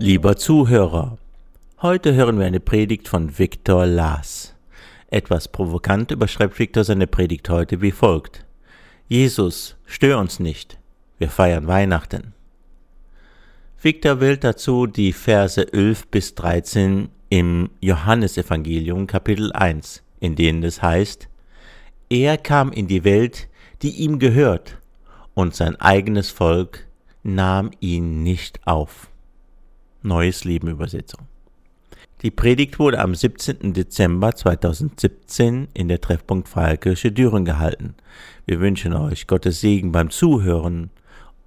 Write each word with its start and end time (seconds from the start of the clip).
Lieber 0.00 0.36
Zuhörer, 0.36 1.18
heute 1.82 2.14
hören 2.14 2.38
wir 2.38 2.46
eine 2.46 2.60
Predigt 2.60 3.08
von 3.08 3.36
Viktor 3.36 3.84
Lars. 3.84 4.54
Etwas 5.10 5.48
provokant 5.48 6.12
überschreibt 6.12 6.60
Viktor 6.60 6.84
seine 6.84 7.08
Predigt 7.08 7.48
heute 7.48 7.82
wie 7.82 7.90
folgt. 7.90 8.44
Jesus, 9.08 9.76
stör 9.86 10.20
uns 10.20 10.38
nicht. 10.38 10.78
Wir 11.18 11.28
feiern 11.28 11.66
Weihnachten. 11.66 12.32
Viktor 13.82 14.20
wählt 14.20 14.44
dazu 14.44 14.86
die 14.86 15.12
Verse 15.12 15.72
11 15.72 16.06
bis 16.06 16.36
13 16.36 17.08
im 17.28 17.68
Johannesevangelium 17.80 19.08
Kapitel 19.08 19.52
1, 19.52 20.04
in 20.20 20.36
denen 20.36 20.62
es 20.62 20.80
heißt, 20.80 21.28
Er 22.08 22.38
kam 22.38 22.70
in 22.70 22.86
die 22.86 23.02
Welt, 23.02 23.48
die 23.82 23.96
ihm 23.96 24.20
gehört, 24.20 24.78
und 25.34 25.56
sein 25.56 25.74
eigenes 25.74 26.30
Volk 26.30 26.86
nahm 27.24 27.72
ihn 27.80 28.22
nicht 28.22 28.64
auf. 28.64 29.08
Neues 30.02 30.44
Leben 30.44 30.68
Übersetzung. 30.68 31.26
Die 32.22 32.30
Predigt 32.30 32.78
wurde 32.78 32.98
am 32.98 33.14
17. 33.14 33.72
Dezember 33.74 34.34
2017 34.34 35.68
in 35.72 35.88
der 35.88 36.00
Treffpunkt 36.00 36.48
Freikirche 36.48 37.12
Düren 37.12 37.44
gehalten. 37.44 37.94
Wir 38.44 38.58
wünschen 38.60 38.92
euch 38.92 39.26
Gottes 39.26 39.60
Segen 39.60 39.92
beim 39.92 40.10
Zuhören 40.10 40.90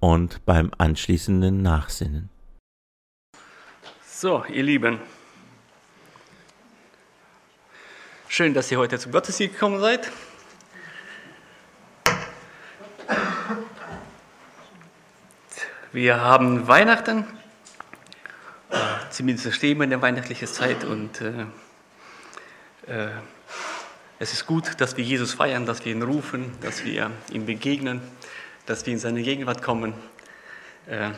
und 0.00 0.44
beim 0.46 0.70
anschließenden 0.78 1.60
Nachsinnen. 1.60 2.30
So, 4.06 4.44
ihr 4.46 4.62
Lieben, 4.62 4.98
schön, 8.28 8.54
dass 8.54 8.70
ihr 8.72 8.78
heute 8.78 8.98
zum 8.98 9.12
Gottesdienst 9.12 9.54
gekommen 9.54 9.80
seid. 9.80 10.10
Wir 15.92 16.20
haben 16.20 16.66
Weihnachten 16.66 17.26
zumindest 19.12 19.54
stehen 19.54 19.78
wir 19.78 19.84
in 19.84 19.90
der 19.90 20.02
weihnachtlichen 20.02 20.48
Zeit 20.48 20.84
und 20.84 21.20
äh, 21.20 21.42
äh, 22.86 23.10
es 24.18 24.32
ist 24.32 24.46
gut, 24.46 24.80
dass 24.80 24.96
wir 24.96 25.04
Jesus 25.04 25.34
feiern, 25.34 25.66
dass 25.66 25.84
wir 25.84 25.92
ihn 25.92 26.02
rufen, 26.02 26.52
dass 26.60 26.84
wir 26.84 27.10
ihm 27.30 27.44
begegnen, 27.44 28.00
dass 28.66 28.86
wir 28.86 28.92
in 28.92 28.98
seine 28.98 29.22
Gegenwart 29.22 29.62
kommen. 29.62 29.92
Äh, 30.86 31.10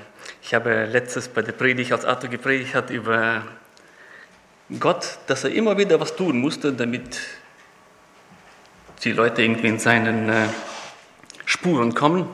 ich 0.42 0.54
habe 0.54 0.86
letztes 0.86 1.28
bei 1.28 1.42
der 1.42 1.52
Predigt, 1.52 1.92
als 1.92 2.04
Arthur 2.04 2.30
gepredigt 2.30 2.74
hat, 2.74 2.90
über 2.90 3.42
Gott, 4.80 5.18
dass 5.26 5.44
er 5.44 5.50
immer 5.50 5.78
wieder 5.78 6.00
was 6.00 6.16
tun 6.16 6.38
musste, 6.38 6.72
damit 6.72 7.20
die 9.04 9.12
Leute 9.12 9.42
irgendwie 9.42 9.68
in 9.68 9.78
seinen 9.78 10.28
äh, 10.28 10.48
Spuren 11.44 11.94
kommen. 11.94 12.28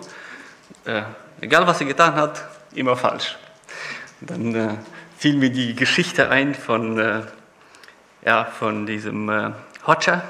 Äh, 0.85 1.03
egal 1.41 1.67
was 1.67 1.81
er 1.81 1.87
getan 1.87 2.15
hat, 2.15 2.45
immer 2.75 2.97
falsch. 2.97 3.37
Dann 4.21 4.55
äh, 4.55 4.75
fiel 5.21 5.37
mir 5.37 5.51
die 5.51 5.75
Geschichte 5.77 6.31
ein 6.31 6.55
von, 6.55 6.99
äh, 6.99 7.21
ja, 8.25 8.47
von 8.47 8.87
diesem 8.87 9.29
äh, 9.29 9.51
Hoxha. 9.87 10.23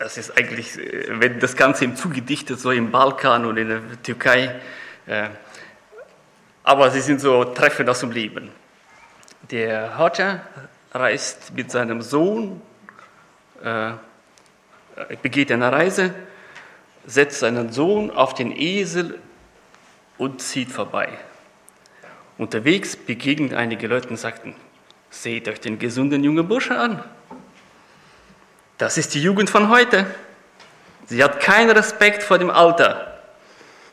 Das 0.00 0.18
ist 0.18 0.36
eigentlich, 0.36 0.76
äh, 0.76 1.20
wenn 1.20 1.38
das 1.38 1.54
Ganze 1.54 1.84
ihm 1.84 1.94
zugedichtet, 1.94 2.58
so 2.58 2.72
im 2.72 2.90
Balkan 2.90 3.44
und 3.44 3.56
in 3.56 3.68
der 3.68 4.02
Türkei. 4.02 4.60
Äh, 5.06 5.28
aber 6.64 6.90
sie 6.90 7.00
sind 7.00 7.20
so 7.20 7.44
treffend 7.44 7.88
aus 7.88 8.00
dem 8.00 8.10
Leben. 8.10 8.50
Der 9.52 9.98
Hoxha 9.98 10.40
reist 10.90 11.52
mit 11.54 11.70
seinem 11.70 12.02
Sohn, 12.02 12.60
äh, 13.62 13.92
begeht 15.22 15.52
eine 15.52 15.70
Reise, 15.70 16.12
setzt 17.06 17.38
seinen 17.38 17.70
Sohn 17.70 18.10
auf 18.10 18.34
den 18.34 18.50
Esel 18.50 19.20
und 20.18 20.42
zieht 20.42 20.72
vorbei. 20.72 21.20
Unterwegs 22.36 22.96
begegnen 22.96 23.54
einige 23.54 23.86
Leute 23.86 24.08
und 24.08 24.16
sagten, 24.16 24.54
seht 25.10 25.48
euch 25.48 25.60
den 25.60 25.78
gesunden 25.78 26.24
jungen 26.24 26.46
Burschen 26.48 26.76
an. 26.76 27.04
Das 28.78 28.98
ist 28.98 29.14
die 29.14 29.22
Jugend 29.22 29.50
von 29.50 29.68
heute. 29.68 30.06
Sie 31.06 31.22
hat 31.22 31.38
keinen 31.40 31.70
Respekt 31.70 32.22
vor 32.22 32.38
dem 32.38 32.50
Alter. 32.50 33.22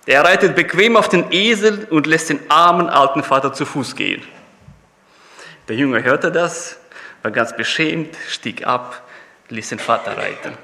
Er 0.08 0.24
reitet 0.24 0.56
bequem 0.56 0.98
auf 0.98 1.10
den 1.10 1.32
Esel 1.32 1.88
und 1.92 2.08
lässt 2.08 2.30
den 2.30 2.40
armen 2.50 2.90
alten 2.90 3.24
Vater 3.24 3.54
zu 3.54 3.66
Fuß 3.66 3.96
gehen. 3.96 4.24
Der 5.68 5.76
Junge 5.76 6.04
hörte 6.04 6.32
das, 6.32 6.80
war 7.22 7.30
ganz 7.30 7.56
beschämt, 7.56 8.18
stieg 8.28 8.66
ab, 8.66 9.08
ließ 9.50 9.70
den 9.70 9.80
Vater 9.80 10.18
reiten. 10.18 10.58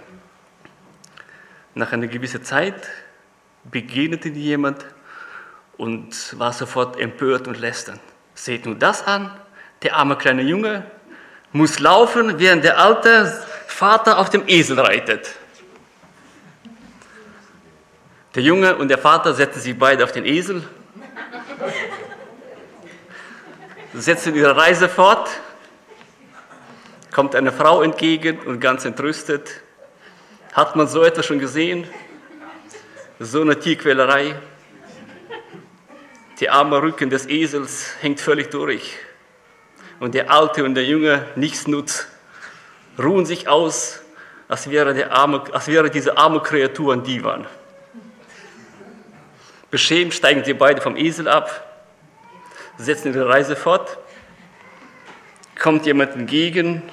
Nach 1.75 1.91
einer 1.91 2.07
gewissen 2.07 2.43
Zeit 2.43 2.89
begegnete 3.65 4.29
jemand 4.29 4.83
und 5.77 6.37
war 6.39 6.53
sofort 6.53 6.99
empört 6.99 7.47
und 7.47 7.59
lästern. 7.59 7.99
Seht 8.33 8.65
nur 8.65 8.75
das 8.75 9.05
an, 9.05 9.31
der 9.83 9.95
arme 9.95 10.15
kleine 10.15 10.41
Junge 10.41 10.85
muss 11.51 11.79
laufen, 11.79 12.39
während 12.39 12.63
der 12.63 12.77
alte 12.77 13.45
Vater 13.67 14.19
auf 14.19 14.29
dem 14.29 14.43
Esel 14.47 14.79
reitet. 14.79 15.29
Der 18.35 18.43
Junge 18.43 18.75
und 18.75 18.89
der 18.89 18.97
Vater 18.97 19.33
setzen 19.33 19.59
sich 19.59 19.77
beide 19.77 20.03
auf 20.03 20.11
den 20.11 20.25
Esel, 20.25 20.67
setzen 23.93 24.35
ihre 24.35 24.55
Reise 24.55 24.89
fort, 24.89 25.29
kommt 27.11 27.33
eine 27.33 27.51
Frau 27.51 27.81
entgegen 27.81 28.39
und 28.39 28.59
ganz 28.59 28.85
entrüstet. 28.85 29.61
Hat 30.53 30.75
man 30.75 30.87
so 30.87 31.03
etwas 31.03 31.25
schon 31.25 31.39
gesehen? 31.39 31.87
So 33.19 33.41
eine 33.41 33.57
Tierquälerei? 33.59 34.35
Der 36.39 36.53
arme 36.53 36.81
Rücken 36.81 37.09
des 37.09 37.27
Esels 37.27 37.95
hängt 37.99 38.19
völlig 38.19 38.51
durch. 38.51 38.95
Und 39.99 40.13
der 40.13 40.31
Alte 40.31 40.63
und 40.63 40.75
der 40.75 40.85
Junge, 40.85 41.25
nichts 41.35 41.65
nutzt, 41.67 42.07
ruhen 42.99 43.25
sich 43.25 43.47
aus, 43.47 44.01
als 44.47 44.69
wäre, 44.69 44.93
der 44.93 45.11
arme, 45.13 45.43
als 45.51 45.67
wäre 45.67 45.89
diese 45.89 46.17
arme 46.17 46.41
Kreatur 46.41 46.93
ein 46.93 47.03
Divan. 47.03 47.47
Beschämt 49.71 50.13
steigen 50.13 50.43
sie 50.45 50.53
beide 50.53 50.79
vom 50.79 50.95
Esel 50.95 51.27
ab, 51.27 51.81
setzen 52.77 53.13
ihre 53.13 53.27
Reise 53.27 53.55
fort. 53.55 53.97
Kommt 55.59 55.87
jemand 55.87 56.15
entgegen, 56.15 56.83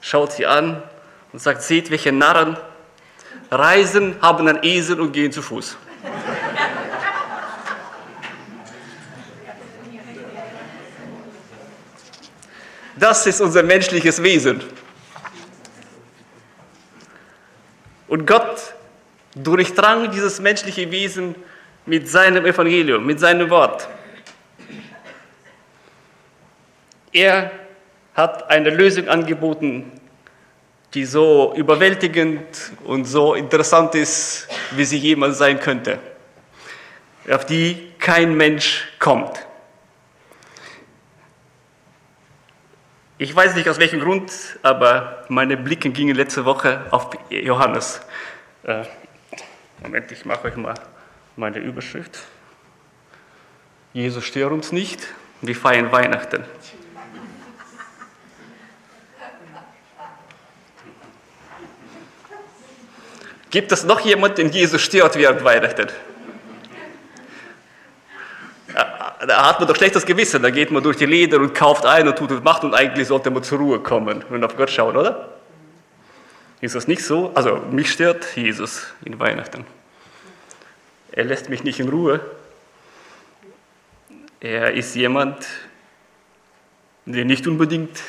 schaut 0.00 0.32
sie 0.32 0.46
an 0.46 0.82
und 1.32 1.40
sagt: 1.40 1.60
Seht, 1.62 1.90
welche 1.90 2.10
Narren 2.10 2.56
reisen, 3.50 4.16
haben 4.22 4.48
einen 4.48 4.62
Esel 4.62 4.98
und 5.00 5.12
gehen 5.12 5.30
zu 5.30 5.42
Fuß. 5.42 5.76
Das 12.98 13.26
ist 13.26 13.40
unser 13.42 13.62
menschliches 13.62 14.22
Wesen. 14.22 14.62
Und 18.08 18.26
Gott 18.26 18.74
durchdrang 19.34 20.10
dieses 20.10 20.40
menschliche 20.40 20.90
Wesen 20.90 21.34
mit 21.84 22.08
seinem 22.08 22.46
Evangelium, 22.46 23.04
mit 23.04 23.20
seinem 23.20 23.50
Wort. 23.50 23.86
Er 27.12 27.50
hat 28.14 28.48
eine 28.48 28.70
Lösung 28.70 29.08
angeboten, 29.08 29.92
die 30.94 31.04
so 31.04 31.52
überwältigend 31.54 32.72
und 32.84 33.04
so 33.04 33.34
interessant 33.34 33.94
ist, 33.94 34.48
wie 34.70 34.84
sie 34.84 34.96
jemals 34.96 35.36
sein 35.36 35.60
könnte, 35.60 35.98
auf 37.30 37.44
die 37.44 37.92
kein 37.98 38.34
Mensch 38.34 38.88
kommt. 38.98 39.45
Ich 43.18 43.34
weiß 43.34 43.54
nicht 43.54 43.66
aus 43.66 43.78
welchem 43.78 44.00
Grund, 44.00 44.30
aber 44.62 45.24
meine 45.28 45.56
Blicke 45.56 45.88
gingen 45.88 46.14
letzte 46.14 46.44
Woche 46.44 46.84
auf 46.90 47.08
Johannes. 47.30 48.02
Äh, 48.62 48.84
Moment, 49.82 50.12
ich 50.12 50.26
mache 50.26 50.48
euch 50.48 50.56
mal 50.56 50.74
meine 51.34 51.58
Überschrift. 51.58 52.18
Jesus 53.94 54.22
stört 54.22 54.52
uns 54.52 54.70
nicht, 54.70 55.00
wir 55.40 55.56
feiern 55.56 55.90
Weihnachten. 55.92 56.44
Gibt 63.48 63.72
es 63.72 63.84
noch 63.84 64.00
jemanden, 64.00 64.36
den 64.36 64.50
Jesus 64.50 64.82
stört 64.82 65.16
während 65.16 65.42
Weihnachten? 65.42 65.88
Da 69.26 69.48
hat 69.48 69.58
man 69.58 69.68
doch 69.68 69.76
schlechtes 69.76 70.04
Gewissen. 70.06 70.42
Da 70.42 70.50
geht 70.50 70.70
man 70.70 70.82
durch 70.82 70.96
die 70.96 71.06
Leder 71.06 71.38
und 71.38 71.54
kauft 71.54 71.84
ein 71.84 72.06
und 72.08 72.16
tut 72.16 72.30
und 72.30 72.44
macht 72.44 72.64
und 72.64 72.74
eigentlich 72.74 73.08
sollte 73.08 73.30
man 73.30 73.42
zur 73.42 73.58
Ruhe 73.58 73.80
kommen 73.80 74.22
und 74.30 74.44
auf 74.44 74.56
Gott 74.56 74.70
schauen, 74.70 74.96
oder? 74.96 75.28
Ist 76.60 76.74
das 76.74 76.88
nicht 76.88 77.04
so? 77.04 77.32
Also 77.34 77.56
mich 77.70 77.92
stört 77.92 78.36
Jesus 78.36 78.86
in 79.04 79.18
Weihnachten. 79.18 79.64
Er 81.12 81.24
lässt 81.24 81.48
mich 81.48 81.64
nicht 81.64 81.80
in 81.80 81.88
Ruhe. 81.88 82.20
Er 84.40 84.72
ist 84.72 84.94
jemand, 84.94 85.46
der 87.04 87.24
nicht 87.24 87.46
unbedingt 87.46 88.00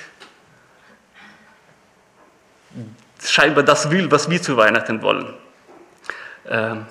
scheinbar 3.24 3.64
das 3.64 3.90
will, 3.92 4.12
was 4.12 4.30
wir 4.30 4.42
zu 4.42 4.58
Weihnachten 4.58 5.02
wollen. 5.02 5.34
Ähm, 6.50 6.86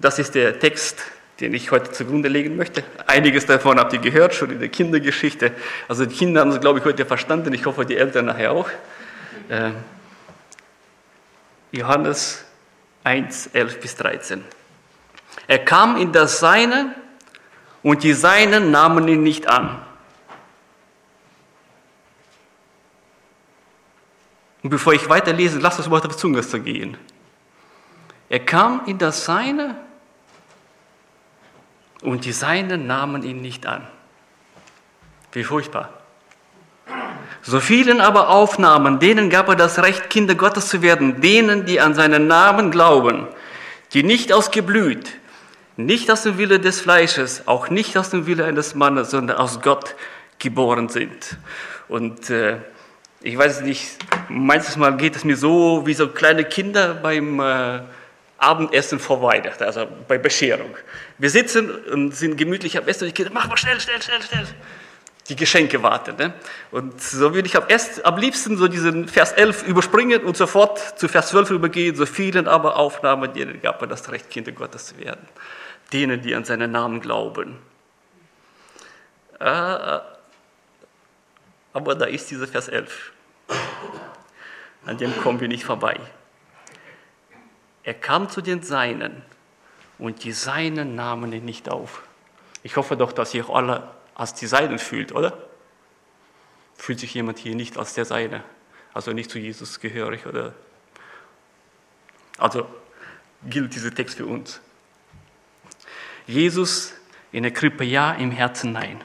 Das 0.00 0.18
ist 0.18 0.34
der 0.34 0.58
Text, 0.58 1.02
den 1.40 1.52
ich 1.52 1.70
heute 1.70 1.92
zugrunde 1.92 2.28
legen 2.28 2.56
möchte. 2.56 2.82
Einiges 3.06 3.46
davon 3.46 3.78
habt 3.78 3.92
ihr 3.92 3.98
gehört, 3.98 4.34
schon 4.34 4.50
in 4.50 4.58
der 4.58 4.70
Kindergeschichte. 4.70 5.52
Also 5.88 6.06
die 6.06 6.14
Kinder 6.14 6.40
haben 6.40 6.50
es, 6.50 6.60
glaube 6.60 6.78
ich, 6.78 6.84
heute 6.84 7.04
verstanden. 7.04 7.52
Ich 7.52 7.66
hoffe, 7.66 7.84
die 7.84 7.96
Eltern 7.96 8.26
nachher 8.26 8.52
auch. 8.52 8.68
Äh, 9.48 9.72
Johannes 11.72 12.44
1, 13.04 13.48
11 13.52 13.80
bis 13.80 13.96
13. 13.96 14.42
Er 15.46 15.58
kam 15.58 15.96
in 15.96 16.12
das 16.12 16.40
Seine 16.40 16.94
und 17.82 18.02
die 18.02 18.14
Seinen 18.14 18.70
nahmen 18.70 19.06
ihn 19.06 19.22
nicht 19.22 19.48
an. 19.48 19.82
Und 24.62 24.70
bevor 24.70 24.92
ich 24.92 25.08
weiterlese, 25.08 25.58
lasst 25.58 25.78
uns 25.78 25.90
Wort 25.90 26.06
auf 26.06 26.16
Zunge 26.16 26.42
zu 26.42 26.60
gehen. 26.60 26.96
Er 28.28 28.40
kam 28.40 28.82
in 28.86 28.98
das 28.98 29.24
Seine 29.24 29.76
und 32.02 32.24
die 32.24 32.32
Seinen 32.32 32.86
nahmen 32.86 33.22
ihn 33.22 33.40
nicht 33.40 33.66
an. 33.66 33.86
Wie 35.32 35.44
furchtbar. 35.44 35.90
So 37.42 37.60
vielen 37.60 38.00
aber 38.00 38.28
aufnahmen, 38.28 38.98
denen 38.98 39.30
gab 39.30 39.48
er 39.48 39.56
das 39.56 39.82
Recht, 39.82 40.10
Kinder 40.10 40.34
Gottes 40.34 40.68
zu 40.68 40.82
werden, 40.82 41.20
denen, 41.20 41.64
die 41.64 41.80
an 41.80 41.94
seinen 41.94 42.26
Namen 42.26 42.70
glauben, 42.70 43.26
die 43.92 44.02
nicht 44.02 44.32
aus 44.32 44.50
Geblüt, 44.50 45.08
nicht 45.76 46.10
aus 46.10 46.24
dem 46.24 46.36
Wille 46.36 46.60
des 46.60 46.80
Fleisches, 46.80 47.46
auch 47.46 47.70
nicht 47.70 47.96
aus 47.96 48.10
dem 48.10 48.26
Wille 48.26 48.44
eines 48.44 48.74
Mannes, 48.74 49.10
sondern 49.10 49.38
aus 49.38 49.62
Gott 49.62 49.94
geboren 50.38 50.88
sind. 50.88 51.38
Und 51.88 52.28
äh, 52.28 52.58
ich 53.22 53.36
weiß 53.36 53.62
nicht, 53.62 53.98
manches 54.28 54.76
Mal 54.76 54.96
geht 54.96 55.16
es 55.16 55.24
mir 55.24 55.36
so 55.36 55.86
wie 55.86 55.94
so 55.94 56.08
kleine 56.08 56.44
Kinder 56.44 56.94
beim 56.94 57.40
äh, 57.40 57.80
Abendessen 58.40 58.98
vor 58.98 59.22
Weihnachten, 59.22 59.62
also 59.64 59.86
bei 60.08 60.18
Bescherung. 60.18 60.76
Wir 61.18 61.30
sitzen 61.30 61.70
und 61.70 62.14
sind 62.14 62.36
gemütlich 62.36 62.76
am 62.78 62.88
Essen 62.88 63.04
und 63.04 63.08
die 63.08 63.14
Kinder, 63.14 63.30
mach 63.32 63.48
mal 63.48 63.56
schnell, 63.56 63.80
schnell, 63.80 64.00
schnell, 64.02 64.22
schnell 64.22 64.46
die 65.30 65.36
Geschenke 65.36 65.82
warten. 65.82 66.16
Ne? 66.16 66.34
Und 66.70 67.00
so 67.00 67.34
würde 67.34 67.48
ich 67.48 67.56
am, 67.56 67.64
am 68.02 68.16
liebsten 68.18 68.56
so 68.56 68.68
diesen 68.68 69.08
Vers 69.08 69.32
11 69.32 69.66
überspringen 69.66 70.24
und 70.24 70.36
sofort 70.36 70.98
zu 70.98 71.08
Vers 71.08 71.28
12 71.28 71.50
übergehen, 71.50 71.96
so 71.96 72.04
vielen 72.04 72.48
aber 72.48 72.76
Aufnahmen, 72.76 73.32
denen 73.32 73.62
gab 73.62 73.80
er 73.80 73.86
das 73.86 74.10
Recht, 74.10 74.28
Kinder 74.28 74.52
Gottes 74.52 74.86
zu 74.86 74.98
werden. 74.98 75.26
Denen, 75.92 76.20
die 76.20 76.34
an 76.34 76.44
seinen 76.44 76.72
Namen 76.72 77.00
glauben. 77.00 77.58
Äh, 79.38 79.98
aber 81.72 81.94
da 81.94 82.04
ist 82.06 82.30
dieser 82.30 82.46
Vers 82.46 82.68
11. 82.68 83.12
An 84.86 84.98
dem 84.98 85.16
kommen 85.20 85.40
wir 85.40 85.48
nicht 85.48 85.64
vorbei. 85.64 85.98
Er 87.82 87.94
kam 87.94 88.28
zu 88.28 88.40
den 88.40 88.62
Seinen 88.62 89.22
und 89.98 90.24
die 90.24 90.32
Seinen 90.32 90.94
nahmen 90.94 91.32
ihn 91.32 91.44
nicht 91.44 91.68
auf. 91.68 92.02
Ich 92.62 92.76
hoffe 92.76 92.96
doch, 92.96 93.12
dass 93.12 93.34
ihr 93.34 93.48
alle 93.48 93.88
als 94.14 94.34
die 94.34 94.46
Seinen 94.46 94.78
fühlt, 94.78 95.12
oder? 95.12 95.36
Fühlt 96.76 97.00
sich 97.00 97.14
jemand 97.14 97.38
hier 97.38 97.54
nicht 97.54 97.78
als 97.78 97.94
der 97.94 98.04
Seine, 98.04 98.44
also 98.92 99.12
nicht 99.12 99.30
zu 99.30 99.38
Jesus 99.38 99.80
gehörig, 99.80 100.26
oder? 100.26 100.54
Also 102.38 102.66
gilt 103.48 103.74
dieser 103.74 103.94
Text 103.94 104.16
für 104.16 104.26
uns. 104.26 104.60
Jesus 106.26 106.94
in 107.32 107.42
der 107.42 107.52
Krippe 107.52 107.84
ja, 107.84 108.12
im 108.12 108.30
Herzen 108.30 108.72
nein. 108.72 109.02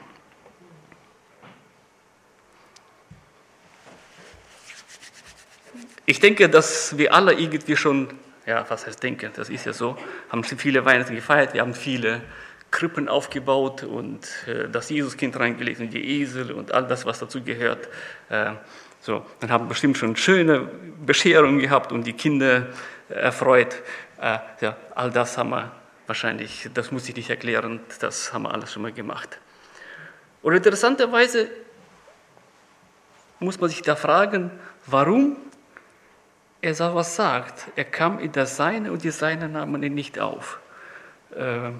Ich 6.08 6.20
denke, 6.20 6.48
dass 6.48 6.96
wir 6.96 7.12
alle 7.12 7.34
irgendwie 7.34 7.76
schon, 7.76 8.16
ja, 8.46 8.64
was 8.68 8.86
heißt 8.86 9.02
denke, 9.02 9.30
das 9.34 9.50
ist 9.50 9.66
ja 9.66 9.72
so, 9.72 9.96
haben 10.30 10.44
viele 10.44 10.84
Weihnachten 10.84 11.14
gefeiert, 11.14 11.52
wir 11.52 11.60
haben 11.60 11.74
viele 11.74 12.22
Krippen 12.70 13.08
aufgebaut 13.08 13.82
und 13.82 14.26
äh, 14.46 14.68
das 14.68 14.90
Jesuskind 14.90 15.38
reingelegt 15.38 15.80
und 15.80 15.90
die 15.90 16.20
Esel 16.20 16.52
und 16.52 16.72
all 16.72 16.86
das, 16.86 17.06
was 17.06 17.18
dazu 17.18 17.42
gehört. 17.42 17.88
Äh, 18.28 18.52
so, 19.00 19.24
dann 19.40 19.50
haben 19.50 19.68
bestimmt 19.68 19.98
schon 19.98 20.16
schöne 20.16 20.68
Bescherungen 21.04 21.60
gehabt 21.60 21.92
und 21.92 22.06
die 22.06 22.12
Kinder 22.12 22.68
äh, 23.08 23.14
erfreut. 23.14 23.82
Äh, 24.20 24.38
ja, 24.60 24.76
all 24.94 25.10
das 25.10 25.38
haben 25.38 25.50
wir 25.50 25.72
wahrscheinlich, 26.06 26.68
das 26.74 26.92
muss 26.92 27.08
ich 27.08 27.16
nicht 27.16 27.30
erklären, 27.30 27.80
das 28.00 28.32
haben 28.32 28.42
wir 28.42 28.52
alles 28.52 28.72
schon 28.72 28.82
mal 28.82 28.92
gemacht. 28.92 29.38
Und 30.42 30.54
interessanterweise 30.54 31.48
muss 33.40 33.60
man 33.60 33.70
sich 33.70 33.82
da 33.82 33.96
fragen, 33.96 34.50
warum 34.86 35.36
er 36.66 36.94
was 36.94 37.16
sagt. 37.16 37.68
Er 37.76 37.84
kam 37.84 38.18
in 38.18 38.32
das 38.32 38.56
Seine 38.56 38.92
und 38.92 39.04
die 39.04 39.10
Seine 39.10 39.48
nahmen 39.48 39.82
ihn 39.82 39.94
nicht 39.94 40.18
auf. 40.18 40.58
Äh, 41.34 41.70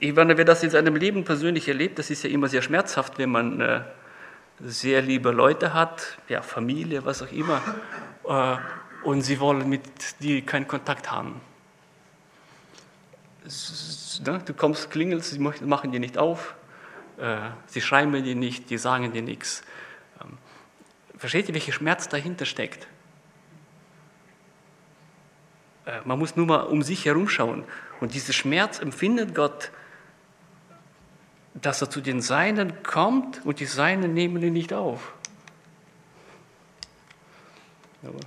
ich 0.00 0.14
meine, 0.14 0.36
wer 0.36 0.44
das 0.44 0.62
in 0.62 0.70
seinem 0.70 0.96
Leben 0.96 1.24
persönlich 1.24 1.68
erlebt, 1.68 1.98
das 1.98 2.10
ist 2.10 2.24
ja 2.24 2.30
immer 2.30 2.48
sehr 2.48 2.62
schmerzhaft, 2.62 3.18
wenn 3.18 3.30
man 3.30 3.60
äh, 3.60 3.80
sehr 4.60 5.02
liebe 5.02 5.30
Leute 5.30 5.74
hat, 5.74 6.18
ja, 6.28 6.42
Familie, 6.42 7.04
was 7.04 7.22
auch 7.22 7.32
immer, 7.32 7.62
äh, 8.26 8.56
und 9.06 9.22
sie 9.22 9.38
wollen 9.38 9.68
mit 9.68 9.82
dir 10.20 10.44
keinen 10.44 10.66
Kontakt 10.66 11.10
haben. 11.10 11.40
Ne, 14.26 14.42
du 14.44 14.52
kommst, 14.52 14.90
klingelst, 14.90 15.30
sie 15.30 15.38
machen 15.38 15.92
dir 15.92 16.00
nicht 16.00 16.18
auf, 16.18 16.54
äh, 17.18 17.36
sie 17.66 17.80
schreiben 17.80 18.12
dir 18.12 18.34
nicht, 18.34 18.70
die 18.70 18.78
sagen 18.78 19.12
dir 19.12 19.22
nichts. 19.22 19.62
Versteht 21.18 21.48
ihr, 21.48 21.54
welcher 21.54 21.72
Schmerz 21.72 22.08
dahinter 22.08 22.46
steckt? 22.46 22.86
Äh, 25.84 26.00
man 26.04 26.18
muss 26.18 26.36
nur 26.36 26.46
mal 26.46 26.60
um 26.60 26.82
sich 26.82 27.04
herumschauen. 27.04 27.64
Und 28.00 28.14
diesen 28.14 28.32
Schmerz 28.32 28.78
empfindet 28.78 29.34
Gott, 29.34 29.70
dass 31.54 31.82
er 31.82 31.90
zu 31.90 32.00
den 32.00 32.20
Seinen 32.20 32.82
kommt 32.82 33.44
und 33.44 33.58
die 33.58 33.66
Seinen 33.66 34.14
nehmen 34.14 34.42
ihn 34.42 34.52
nicht 34.52 34.72
auf. 34.72 35.12
Aber, 38.02 38.20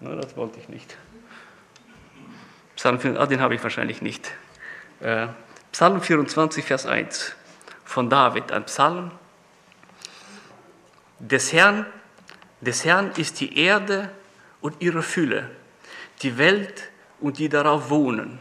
na, 0.00 0.16
das 0.16 0.36
wollte 0.36 0.58
ich 0.58 0.68
nicht. 0.68 0.96
Psalm 2.74 2.98
4, 2.98 3.20
ah, 3.20 3.26
den 3.26 3.40
habe 3.40 3.54
ich 3.54 3.62
wahrscheinlich 3.62 4.02
nicht. 4.02 4.32
Äh, 4.98 5.28
Psalm 5.70 6.02
24, 6.02 6.64
Vers 6.64 6.86
1 6.86 7.36
von 7.84 8.10
David, 8.10 8.50
ein 8.50 8.64
Psalm. 8.64 9.12
Des 11.22 11.52
Herrn, 11.52 11.86
des 12.60 12.84
Herrn 12.84 13.12
ist 13.16 13.38
die 13.40 13.56
Erde 13.56 14.10
und 14.60 14.74
ihre 14.80 15.04
Fülle, 15.04 15.48
die 16.22 16.36
Welt 16.36 16.90
und 17.20 17.38
die 17.38 17.48
darauf 17.48 17.90
wohnen. 17.90 18.40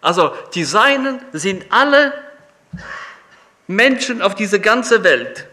Also 0.00 0.32
die 0.54 0.62
Seinen 0.62 1.20
sind 1.32 1.66
alle 1.70 2.12
Menschen 3.66 4.22
auf 4.22 4.36
dieser 4.36 4.60
ganzen 4.60 5.02
Welt. 5.02 5.48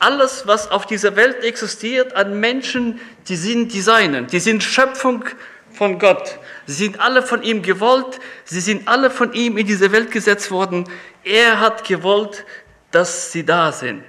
Alles, 0.00 0.46
was 0.46 0.70
auf 0.72 0.86
dieser 0.86 1.14
Welt 1.14 1.44
existiert 1.44 2.16
an 2.16 2.40
Menschen, 2.40 3.00
die 3.28 3.36
sind 3.36 3.72
die 3.72 3.80
Seinen, 3.80 4.26
die 4.26 4.40
sind 4.40 4.64
Schöpfung 4.64 5.24
von 5.70 6.00
Gott. 6.00 6.40
Sie 6.66 6.74
sind 6.74 6.98
alle 6.98 7.22
von 7.22 7.44
ihm 7.44 7.62
gewollt, 7.62 8.18
sie 8.44 8.60
sind 8.60 8.88
alle 8.88 9.08
von 9.08 9.32
ihm 9.34 9.56
in 9.56 9.66
diese 9.66 9.92
Welt 9.92 10.10
gesetzt 10.10 10.50
worden. 10.50 10.84
Er 11.22 11.60
hat 11.60 11.84
gewollt, 11.86 12.44
dass 12.90 13.30
sie 13.30 13.44
da 13.44 13.70
sind. 13.70 14.02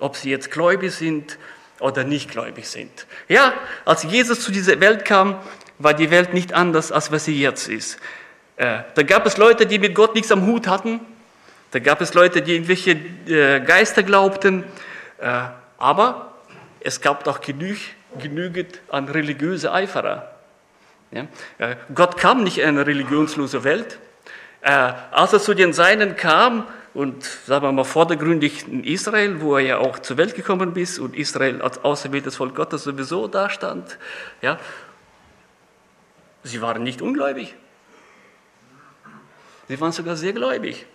Ob 0.00 0.16
sie 0.16 0.30
jetzt 0.30 0.50
gläubig 0.50 0.92
sind 0.92 1.38
oder 1.78 2.04
nicht 2.04 2.30
gläubig 2.30 2.68
sind. 2.68 3.06
Ja, 3.28 3.54
als 3.84 4.02
Jesus 4.02 4.40
zu 4.40 4.52
dieser 4.52 4.80
Welt 4.80 5.04
kam, 5.04 5.40
war 5.78 5.94
die 5.94 6.10
Welt 6.10 6.34
nicht 6.34 6.52
anders, 6.52 6.92
als 6.92 7.10
was 7.10 7.24
sie 7.24 7.40
jetzt 7.40 7.68
ist. 7.68 7.98
Äh, 8.56 8.80
da 8.94 9.02
gab 9.02 9.24
es 9.24 9.38
Leute, 9.38 9.66
die 9.66 9.78
mit 9.78 9.94
Gott 9.94 10.14
nichts 10.14 10.30
am 10.30 10.46
Hut 10.46 10.68
hatten. 10.68 11.00
Da 11.70 11.78
gab 11.78 12.02
es 12.02 12.12
Leute, 12.12 12.42
die 12.42 12.54
irgendwelche 12.54 12.90
äh, 12.90 13.60
Geister 13.60 14.02
glaubten. 14.02 14.64
Äh, 15.18 15.44
aber 15.78 16.34
es 16.80 17.00
gab 17.00 17.26
auch 17.26 17.40
genüg, 17.40 17.78
genügend 18.18 18.80
an 18.90 19.08
religiöse 19.08 19.72
Eiferer. 19.72 20.34
Gott 21.94 22.16
kam 22.18 22.44
nicht 22.44 22.58
in 22.58 22.68
eine 22.68 22.86
religionslose 22.86 23.64
Welt. 23.64 23.98
Als 24.62 25.32
er 25.32 25.40
zu 25.40 25.54
den 25.54 25.72
Seinen 25.72 26.16
kam, 26.16 26.64
und 26.92 27.24
sagen 27.24 27.64
wir 27.64 27.72
mal 27.72 27.84
vordergründig 27.84 28.66
in 28.66 28.84
Israel, 28.84 29.40
wo 29.40 29.56
er 29.56 29.64
ja 29.64 29.78
auch 29.78 29.98
zur 29.98 30.16
Welt 30.16 30.34
gekommen 30.34 30.74
ist 30.76 30.98
und 30.98 31.16
Israel 31.16 31.62
als 31.62 31.84
auserwähltes 31.84 32.36
Volk 32.36 32.54
Gottes 32.54 32.84
sowieso 32.84 33.28
dastand, 33.28 33.98
ja, 34.42 34.58
Sie 36.42 36.62
waren 36.62 36.82
nicht 36.82 37.02
ungläubig. 37.02 37.54
Sie 39.68 39.80
waren 39.80 39.92
sogar 39.92 40.16
sehr 40.16 40.32
gläubig. 40.32 40.86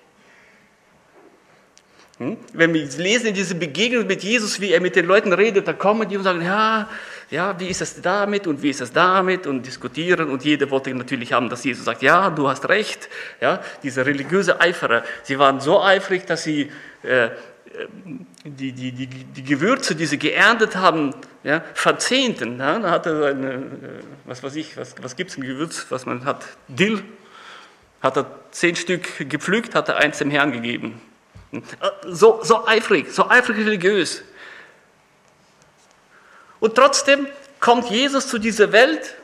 Hm? 2.18 2.38
Wenn 2.54 2.74
wir 2.74 2.86
lesen 2.98 3.34
diese 3.34 3.56
Begegnung 3.56 4.08
mit 4.08 4.24
Jesus, 4.24 4.60
wie 4.60 4.72
er 4.72 4.82
mit 4.82 4.96
den 4.96 5.06
Leuten 5.06 5.34
redet, 5.34 5.68
da 5.68 5.74
kommen 5.74 6.08
die 6.08 6.18
und 6.18 6.24
sagen, 6.24 6.42
ja, 6.42 6.90
ja, 7.30 7.60
wie 7.60 7.68
ist 7.68 7.82
es 7.82 8.02
damit 8.02 8.48
und 8.48 8.62
wie 8.62 8.70
ist 8.70 8.82
es 8.82 8.92
damit 8.92 9.48
und 9.48 9.66
diskutieren 9.66 10.30
und 10.30 10.44
jeder 10.44 10.70
wollte 10.70 10.94
natürlich 10.94 11.34
haben, 11.34 11.50
dass 11.50 11.64
Jesus 11.64 11.86
sagt, 11.86 12.02
ja, 12.02 12.30
du 12.30 12.48
hast 12.48 12.70
recht. 12.70 13.10
Ja, 13.42 13.62
diese 13.84 14.06
religiöse 14.06 14.62
Eiferer, 14.62 15.04
sie 15.24 15.40
waren 15.40 15.60
so 15.60 15.82
eifrig, 15.82 16.26
dass 16.26 16.44
sie 16.44 16.72
äh, 17.04 17.30
die, 18.44 18.72
die, 18.72 18.92
die, 18.92 19.08
die 19.08 19.44
Gewürze, 19.44 19.96
die 19.96 20.06
sie 20.06 20.20
geerntet 20.20 20.76
haben, 20.76 21.14
ja, 21.44 21.64
verzehnten. 21.74 22.60
Ja, 22.60 22.80
da 22.80 22.92
hat 22.92 23.06
er 23.06 23.26
eine, 23.26 23.54
äh, 23.54 23.60
was 24.26 24.44
weiß 24.44 24.56
ich, 24.56 24.78
was, 24.78 24.96
was 25.02 25.16
gibt 25.16 25.32
es 25.32 25.38
ein 25.38 25.44
Gewürz, 25.44 25.88
was 25.90 26.06
man 26.06 26.26
hat? 26.26 26.46
Dill, 26.68 27.04
hat 28.02 28.18
er 28.18 28.28
zehn 28.52 28.76
Stück 28.76 29.30
gepflückt, 29.30 29.76
hat 29.76 29.90
er 29.90 29.98
eins 29.98 30.20
dem 30.20 30.30
Herrn 30.30 30.52
gegeben. 30.52 31.02
So, 32.08 32.40
so 32.44 32.68
eifrig, 32.68 33.12
so 33.12 33.30
eifrig 33.30 33.58
religiös. 33.58 34.24
Und 36.66 36.74
trotzdem 36.74 37.28
kommt 37.60 37.92
Jesus 37.92 38.28
zu 38.28 38.40
dieser 38.40 38.72
Welt 38.72 39.16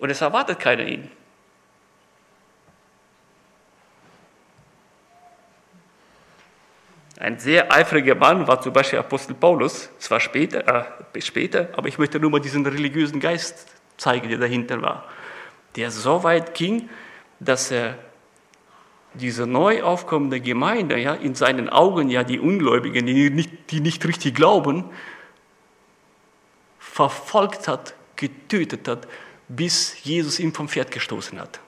und 0.00 0.10
es 0.10 0.20
erwartet 0.20 0.58
keiner 0.58 0.82
ihn. 0.84 1.08
Ein 7.20 7.38
sehr 7.38 7.72
eifriger 7.72 8.16
Mann 8.16 8.48
war 8.48 8.60
zum 8.60 8.72
Beispiel 8.72 8.98
Apostel 8.98 9.34
Paulus, 9.34 9.90
zwar 10.00 10.18
später, 10.18 10.88
äh, 11.14 11.20
später, 11.20 11.68
aber 11.76 11.86
ich 11.86 11.98
möchte 11.98 12.18
nur 12.18 12.32
mal 12.32 12.40
diesen 12.40 12.66
religiösen 12.66 13.20
Geist 13.20 13.68
zeigen, 13.96 14.28
der 14.28 14.38
dahinter 14.38 14.82
war, 14.82 15.04
der 15.76 15.92
so 15.92 16.24
weit 16.24 16.52
ging, 16.54 16.90
dass 17.38 17.70
er 17.70 17.96
diese 19.14 19.46
neu 19.46 19.84
aufkommende 19.84 20.40
Gemeinde, 20.40 20.98
ja, 20.98 21.14
in 21.14 21.36
seinen 21.36 21.68
Augen 21.68 22.08
ja 22.08 22.24
die 22.24 22.40
Ungläubigen, 22.40 23.06
die 23.06 23.30
nicht, 23.30 23.70
die 23.70 23.78
nicht 23.78 24.04
richtig 24.04 24.34
glauben, 24.34 24.90
verfolgt 26.92 27.68
hat, 27.68 27.94
getötet 28.16 28.86
hat, 28.86 29.08
bis 29.48 30.04
Jesus 30.04 30.38
ihn 30.38 30.52
vom 30.52 30.68
Pferd 30.68 30.90
gestoßen 30.90 31.40
hat. 31.40 31.58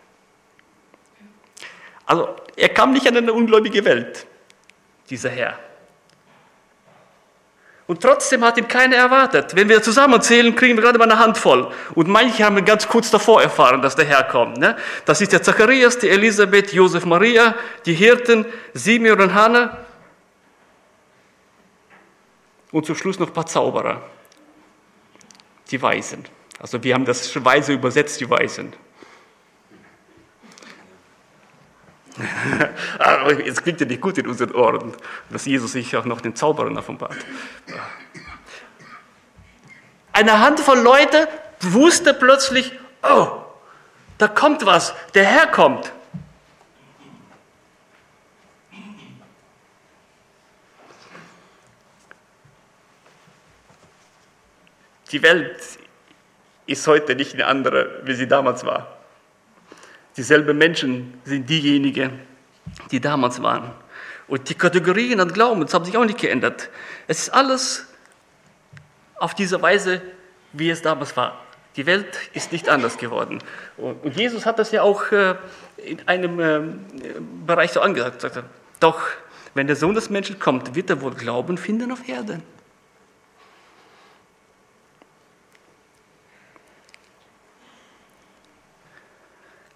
Also 2.04 2.36
er 2.56 2.68
kam 2.68 2.92
nicht 2.92 3.08
an 3.08 3.16
eine 3.16 3.32
ungläubige 3.32 3.82
Welt 3.86 4.26
dieser 5.08 5.30
Herr. 5.30 5.58
Und 7.86 8.02
trotzdem 8.02 8.44
hat 8.44 8.58
ihn 8.58 8.68
keiner 8.68 8.96
erwartet. 8.96 9.56
Wenn 9.56 9.68
wir 9.70 9.82
zusammenzählen, 9.82 10.54
kriegen 10.54 10.76
wir 10.76 10.82
gerade 10.82 10.98
mal 10.98 11.10
eine 11.10 11.18
Handvoll. 11.18 11.70
Und 11.94 12.08
manche 12.08 12.44
haben 12.44 12.62
ganz 12.64 12.86
kurz 12.86 13.10
davor 13.10 13.42
erfahren, 13.42 13.80
dass 13.80 13.96
der 13.96 14.04
Herr 14.04 14.24
kommt. 14.24 14.58
Ne? 14.58 14.76
Das 15.06 15.22
ist 15.22 15.32
der 15.32 15.42
Zacharias, 15.42 15.98
die 15.98 16.10
Elisabeth, 16.10 16.72
Josef 16.74 17.06
Maria, 17.06 17.54
die 17.86 17.94
Hirten, 17.94 18.44
Simeon 18.74 19.20
und 19.20 19.34
Hannah. 19.34 19.78
Und 22.72 22.84
zum 22.84 22.94
Schluss 22.94 23.18
noch 23.18 23.28
ein 23.28 23.34
paar 23.34 23.46
Zauberer. 23.46 24.02
Die 25.70 25.80
Weisen. 25.80 26.24
Also 26.58 26.82
wir 26.82 26.94
haben 26.94 27.04
das 27.04 27.44
Weise 27.44 27.72
übersetzt, 27.72 28.20
die 28.20 28.28
Weisen. 28.30 28.74
Aber 32.98 33.44
es 33.44 33.62
klingt 33.62 33.80
ja 33.80 33.86
nicht 33.86 34.00
gut 34.00 34.18
in 34.18 34.26
unseren 34.26 34.54
Ohren, 34.54 34.92
dass 35.30 35.46
Jesus 35.46 35.72
sich 35.72 35.96
auch 35.96 36.04
noch 36.04 36.20
den 36.20 36.36
Zauberern 36.36 36.76
offenbart. 36.78 37.16
Eine 40.12 40.38
Handvoll 40.38 40.78
Leute 40.78 41.28
wusste 41.60 42.14
plötzlich, 42.14 42.72
oh, 43.02 43.42
da 44.18 44.28
kommt 44.28 44.64
was, 44.64 44.94
der 45.14 45.24
Herr 45.24 45.48
kommt. 45.48 45.92
Die 55.10 55.22
Welt 55.22 55.56
ist 56.66 56.86
heute 56.86 57.14
nicht 57.14 57.34
eine 57.34 57.46
andere, 57.46 58.00
wie 58.04 58.14
sie 58.14 58.26
damals 58.26 58.64
war. 58.64 58.96
Dieselben 60.16 60.56
Menschen 60.56 61.14
sind 61.24 61.48
diejenigen, 61.48 62.20
die 62.90 63.00
damals 63.00 63.42
waren. 63.42 63.72
Und 64.28 64.48
die 64.48 64.54
Kategorien 64.54 65.20
an 65.20 65.32
Glaubens 65.32 65.74
haben 65.74 65.84
sich 65.84 65.96
auch 65.96 66.04
nicht 66.04 66.20
geändert. 66.20 66.70
Es 67.06 67.24
ist 67.24 67.28
alles 67.30 67.86
auf 69.16 69.34
diese 69.34 69.60
Weise, 69.60 70.00
wie 70.52 70.70
es 70.70 70.80
damals 70.82 71.16
war. 71.16 71.40
Die 71.76 71.86
Welt 71.86 72.06
ist 72.32 72.52
nicht 72.52 72.68
anders 72.68 72.96
geworden. 72.96 73.40
Und 73.76 74.16
Jesus 74.16 74.46
hat 74.46 74.58
das 74.58 74.70
ja 74.70 74.82
auch 74.82 75.10
äh, 75.10 75.34
in 75.76 76.06
einem 76.06 76.38
äh, 76.38 76.60
Bereich 77.44 77.72
so 77.72 77.80
angesagt. 77.80 78.24
Doch, 78.78 79.00
wenn 79.54 79.66
der 79.66 79.76
Sohn 79.76 79.94
des 79.94 80.08
Menschen 80.08 80.38
kommt, 80.38 80.74
wird 80.74 80.90
er 80.90 81.00
wohl 81.00 81.14
Glauben 81.14 81.58
finden 81.58 81.90
auf 81.90 82.08
Erden. 82.08 82.42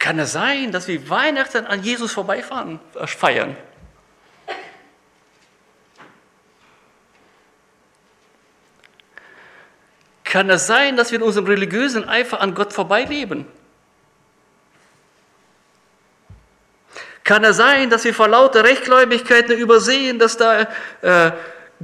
Kann 0.09 0.21
es 0.21 0.33
sein, 0.33 0.73
dass 0.73 0.89
wir 0.89 1.11
Weihnachten 1.11 1.67
an 1.67 1.83
Jesus 1.83 2.13
vorbeifahren, 2.13 2.81
äh, 2.95 3.07
feiern? 3.07 3.55
Kann 10.25 10.49
es 10.49 10.67
sein, 10.67 10.97
dass 10.97 11.11
wir 11.11 11.19
in 11.19 11.25
unserem 11.25 11.47
religiösen 11.47 12.09
Eifer 12.09 12.41
an 12.41 12.55
Gott 12.55 12.73
vorbeileben? 12.73 13.45
Kann 17.23 17.45
es 17.45 17.59
sein, 17.59 17.91
dass 17.91 18.05
wir 18.05 18.15
vor 18.15 18.29
lauter 18.29 18.65
Rechtgläubigkeit 18.65 19.51
übersehen, 19.51 20.19
dass 20.19 20.39
da 20.39 20.69
äh, 21.03 21.33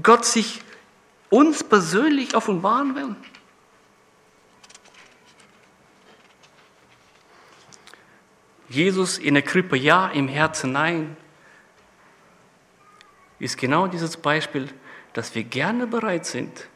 Gott 0.03 0.25
sich 0.25 0.63
uns 1.29 1.63
persönlich 1.63 2.35
offenbaren 2.35 2.97
will? 2.97 3.17
Jesus 8.75 9.19
in 9.19 9.35
der 9.35 9.43
Krippe 9.43 9.77
ja, 9.77 10.09
im 10.09 10.29
Herzen 10.29 10.73
nein, 10.73 11.17
ist 13.39 13.57
genau 13.57 13.87
dieses 13.87 14.17
Beispiel, 14.17 14.69
dass 15.13 15.35
wir 15.35 15.45
gerne 15.45 15.87
bereit 15.87 16.27
sind, 16.27 16.69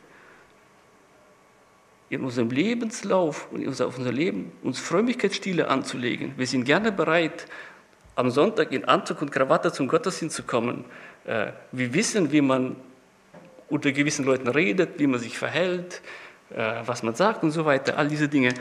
in 2.10 2.22
unserem 2.22 2.50
Lebenslauf 2.50 3.48
und 3.50 3.60
in 3.60 3.68
unserem 3.68 4.06
Leben 4.10 4.52
uns 4.62 4.78
Frömmigkeitsstile 4.78 5.68
anzulegen. 5.68 6.34
Wir 6.36 6.46
sind 6.46 6.64
gerne 6.64 6.90
bereit, 6.90 7.46
am 8.16 8.30
Sonntag 8.30 8.72
in 8.72 8.84
Anzug 8.84 9.22
und 9.22 9.30
Krawatte 9.30 9.72
zum 9.72 9.88
Gottesdienst 9.88 10.34
zu 10.34 10.42
kommen. 10.42 10.84
Äh, 11.24 11.52
wir 11.70 11.94
wissen, 11.94 12.32
wie 12.32 12.40
man 12.40 12.76
unter 13.68 13.92
gewissen 13.92 14.24
Leuten 14.24 14.48
redet, 14.48 14.98
wie 14.98 15.06
man 15.06 15.20
sich 15.20 15.38
verhält, 15.38 16.00
äh, 16.50 16.80
was 16.86 17.02
man 17.02 17.14
sagt 17.14 17.42
und 17.42 17.50
so 17.50 17.64
weiter, 17.64 17.98
all 17.98 18.08
diese 18.08 18.28
Dinge. 18.28 18.54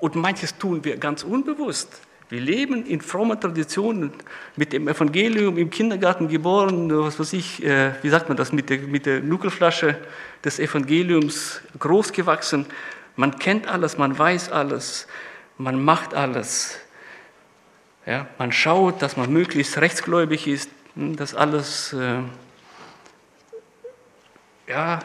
Und 0.00 0.14
manches 0.14 0.56
tun 0.56 0.84
wir 0.84 0.96
ganz 0.96 1.22
unbewusst. 1.22 2.00
Wir 2.30 2.40
leben 2.40 2.86
in 2.86 3.00
frommer 3.00 3.38
Tradition, 3.38 4.12
mit 4.56 4.72
dem 4.72 4.86
Evangelium 4.86 5.58
im 5.58 5.68
Kindergarten 5.68 6.28
geboren, 6.28 6.88
was 6.90 7.18
weiß 7.18 7.32
ich, 7.32 7.62
äh, 7.64 7.92
wie 8.02 8.08
sagt 8.08 8.28
man 8.28 8.36
das, 8.36 8.52
mit 8.52 8.70
der, 8.70 8.78
mit 8.78 9.04
der 9.04 9.20
Nuckelflasche 9.20 9.98
des 10.44 10.60
Evangeliums 10.60 11.60
großgewachsen. 11.78 12.66
Man 13.16 13.38
kennt 13.38 13.66
alles, 13.66 13.98
man 13.98 14.16
weiß 14.16 14.52
alles, 14.52 15.08
man 15.58 15.82
macht 15.82 16.14
alles. 16.14 16.78
Ja, 18.06 18.28
man 18.38 18.52
schaut, 18.52 19.02
dass 19.02 19.16
man 19.16 19.32
möglichst 19.32 19.76
rechtsgläubig 19.78 20.46
ist, 20.46 20.70
hm, 20.94 21.16
dass 21.16 21.34
alles, 21.34 21.92
äh, 21.92 22.20
ja, 24.68 25.00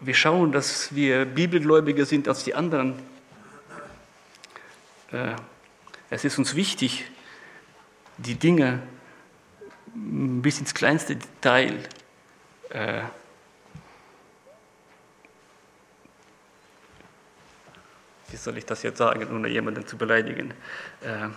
wir 0.00 0.14
schauen, 0.14 0.52
dass 0.52 0.94
wir 0.94 1.24
bibelgläubiger 1.24 2.06
sind 2.06 2.28
als 2.28 2.44
die 2.44 2.54
anderen. 2.54 3.09
Äh, 5.12 5.36
es 6.10 6.24
ist 6.24 6.38
uns 6.38 6.54
wichtig, 6.54 7.04
die 8.18 8.34
Dinge 8.34 8.82
bis 9.94 10.60
ins 10.60 10.74
kleinste 10.74 11.16
Detail 11.16 11.88
äh, 12.70 13.02
wie 18.30 18.36
soll 18.36 18.56
ich 18.58 18.66
das 18.66 18.82
jetzt 18.82 18.98
sagen, 18.98 19.26
ohne 19.34 19.48
jemanden 19.48 19.86
zu 19.86 19.96
beleidigen? 19.96 20.54
Äh, 21.00 21.28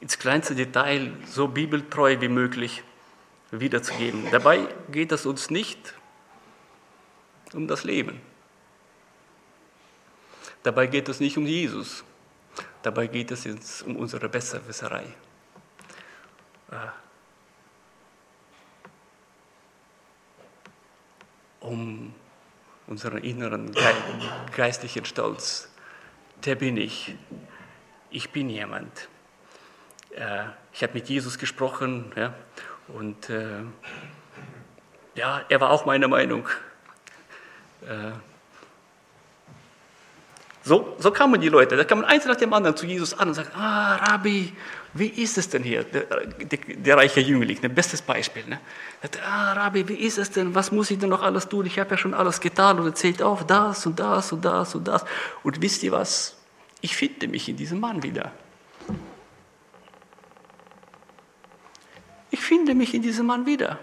ins 0.00 0.18
kleinste 0.18 0.54
Detail 0.54 1.12
so 1.26 1.48
bibeltreu 1.48 2.20
wie 2.20 2.28
möglich 2.28 2.82
wiederzugeben. 3.50 4.26
Dabei 4.30 4.68
geht 4.90 5.12
es 5.12 5.26
uns 5.26 5.50
nicht 5.50 5.94
um 7.54 7.66
das 7.66 7.84
Leben. 7.84 8.20
Dabei 10.64 10.86
geht 10.86 11.10
es 11.10 11.20
nicht 11.20 11.36
um 11.36 11.46
Jesus. 11.46 12.04
Dabei 12.82 13.06
geht 13.06 13.30
es 13.30 13.44
jetzt 13.44 13.82
um 13.82 13.96
unsere 13.96 14.30
Besserwisserei. 14.30 15.04
Äh, 16.70 16.76
um 21.60 22.14
unseren 22.86 23.18
inneren 23.18 23.76
geistlichen 24.56 25.04
Stolz. 25.04 25.70
Der 26.46 26.54
bin 26.54 26.78
ich. 26.78 27.14
Ich 28.10 28.30
bin 28.30 28.48
jemand. 28.48 29.08
Äh, 30.16 30.44
ich 30.72 30.82
habe 30.82 30.94
mit 30.94 31.10
Jesus 31.10 31.38
gesprochen 31.38 32.10
ja, 32.16 32.32
und 32.88 33.28
äh, 33.28 33.64
ja, 35.14 35.44
er 35.46 35.60
war 35.60 35.70
auch 35.70 35.84
meiner 35.84 36.08
Meinung. 36.08 36.48
So, 40.66 40.96
so 40.98 41.10
kamen 41.10 41.40
die 41.42 41.50
Leute. 41.50 41.76
Da 41.76 41.84
kamen 41.84 42.04
eins 42.04 42.24
nach 42.24 42.36
dem 42.36 42.54
anderen 42.54 42.74
zu 42.74 42.86
Jesus 42.86 43.12
an 43.12 43.28
und 43.28 43.34
sagten, 43.34 43.54
ah, 43.54 43.96
Rabbi, 43.96 44.50
wie 44.94 45.08
ist 45.08 45.36
es 45.36 45.50
denn 45.50 45.62
hier? 45.62 45.84
Der, 45.84 46.04
der, 46.04 46.58
der 46.76 46.96
reiche 46.96 47.20
Jüngling, 47.20 47.58
ein 47.62 47.74
bestes 47.74 48.00
Beispiel. 48.00 48.44
Ne? 48.46 48.60
Sagte, 49.02 49.18
ah, 49.22 49.52
Rabbi, 49.52 49.86
wie 49.88 49.94
ist 49.94 50.16
es 50.16 50.30
denn? 50.30 50.54
Was 50.54 50.72
muss 50.72 50.90
ich 50.90 50.98
denn 50.98 51.10
noch 51.10 51.22
alles 51.22 51.48
tun? 51.48 51.66
Ich 51.66 51.78
habe 51.78 51.90
ja 51.90 51.96
schon 51.98 52.14
alles 52.14 52.40
getan 52.40 52.78
und 52.78 52.86
erzählt 52.86 53.20
auf 53.22 53.46
das 53.46 53.84
und 53.84 54.00
das 54.00 54.32
und 54.32 54.42
das 54.42 54.74
und 54.74 54.88
das. 54.88 55.04
Und 55.42 55.60
wisst 55.60 55.82
ihr 55.82 55.92
was? 55.92 56.36
Ich 56.80 56.96
finde 56.96 57.28
mich 57.28 57.46
in 57.46 57.56
diesem 57.56 57.80
Mann 57.80 58.02
wieder. 58.02 58.32
Ich 62.30 62.40
finde 62.40 62.74
mich 62.74 62.94
in 62.94 63.02
diesem 63.02 63.26
Mann 63.26 63.44
wieder. 63.44 63.78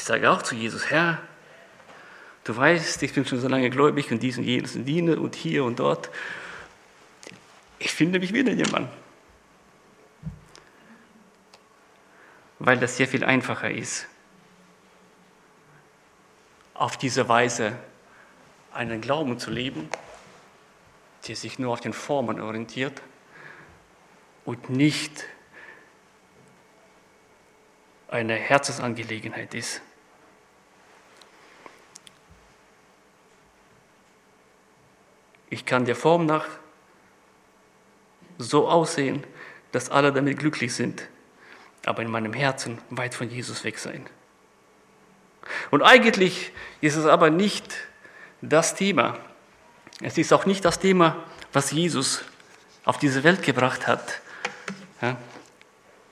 Ich 0.00 0.06
sage 0.06 0.30
auch 0.30 0.40
zu 0.40 0.54
Jesus, 0.54 0.88
Herr, 0.88 1.18
du 2.44 2.56
weißt, 2.56 3.02
ich 3.02 3.12
bin 3.12 3.26
schon 3.26 3.38
so 3.38 3.48
lange 3.48 3.68
gläubig 3.68 4.10
und 4.10 4.22
dies 4.22 4.38
und 4.38 4.44
jenes 4.44 4.74
und 4.74 4.86
diene 4.86 5.20
und 5.20 5.34
hier 5.34 5.62
und 5.62 5.78
dort. 5.78 6.08
Ich 7.78 7.92
finde 7.92 8.18
mich 8.18 8.32
wieder 8.32 8.54
Mann. 8.70 8.88
Weil 12.58 12.78
das 12.78 12.96
sehr 12.96 13.06
viel 13.08 13.24
einfacher 13.24 13.70
ist, 13.70 14.06
auf 16.72 16.96
diese 16.96 17.28
Weise 17.28 17.76
einen 18.72 19.02
Glauben 19.02 19.38
zu 19.38 19.50
leben, 19.50 19.90
der 21.28 21.36
sich 21.36 21.58
nur 21.58 21.74
auf 21.74 21.80
den 21.80 21.92
Formen 21.92 22.40
orientiert 22.40 23.02
und 24.46 24.70
nicht 24.70 25.26
eine 28.08 28.36
Herzensangelegenheit 28.36 29.52
ist. 29.52 29.82
Ich 35.50 35.66
kann 35.66 35.84
der 35.84 35.96
Form 35.96 36.26
nach 36.26 36.46
so 38.38 38.68
aussehen, 38.68 39.24
dass 39.72 39.90
alle 39.90 40.12
damit 40.12 40.38
glücklich 40.38 40.74
sind, 40.74 41.08
aber 41.84 42.02
in 42.02 42.10
meinem 42.10 42.32
Herzen 42.32 42.78
weit 42.90 43.14
von 43.14 43.28
Jesus 43.28 43.64
weg 43.64 43.78
sein. 43.78 44.06
Und 45.70 45.82
eigentlich 45.82 46.52
ist 46.80 46.96
es 46.96 47.06
aber 47.06 47.30
nicht 47.30 47.74
das 48.40 48.74
Thema. 48.74 49.18
Es 50.00 50.16
ist 50.16 50.32
auch 50.32 50.46
nicht 50.46 50.64
das 50.64 50.78
Thema, 50.78 51.16
was 51.52 51.70
Jesus 51.72 52.24
auf 52.84 52.98
diese 52.98 53.24
Welt 53.24 53.42
gebracht 53.42 53.86
hat. 53.86 54.20
Ja? 55.02 55.16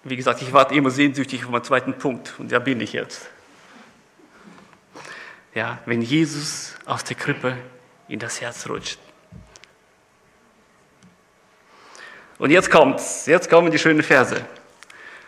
Wie 0.05 0.17
gesagt, 0.17 0.43
ich 0.43 0.53
warte 0.53 0.75
immer 0.75 0.91
sehnsüchtig 0.91 1.45
auf 1.45 1.51
meinen 1.51 1.65
zweiten 1.65 1.95
Punkt 1.95 2.35
und 2.39 2.53
da 2.53 2.59
bin 2.59 2.81
ich 2.81 2.93
jetzt. 2.93 3.29
Ja, 5.55 5.79
wenn 5.87 6.03
Jesus 6.03 6.75
aus 6.85 7.05
der 7.05 7.17
Krippe 7.17 7.57
in 8.09 8.19
das 8.19 8.41
Herz 8.41 8.69
rutscht. 8.69 8.99
Und 12.39 12.51
jetzt 12.51 12.71
kommt's, 12.71 13.27
jetzt 13.27 13.51
kommen 13.51 13.71
die 13.71 13.79
schönen 13.79 14.03
Verse. 14.03 14.37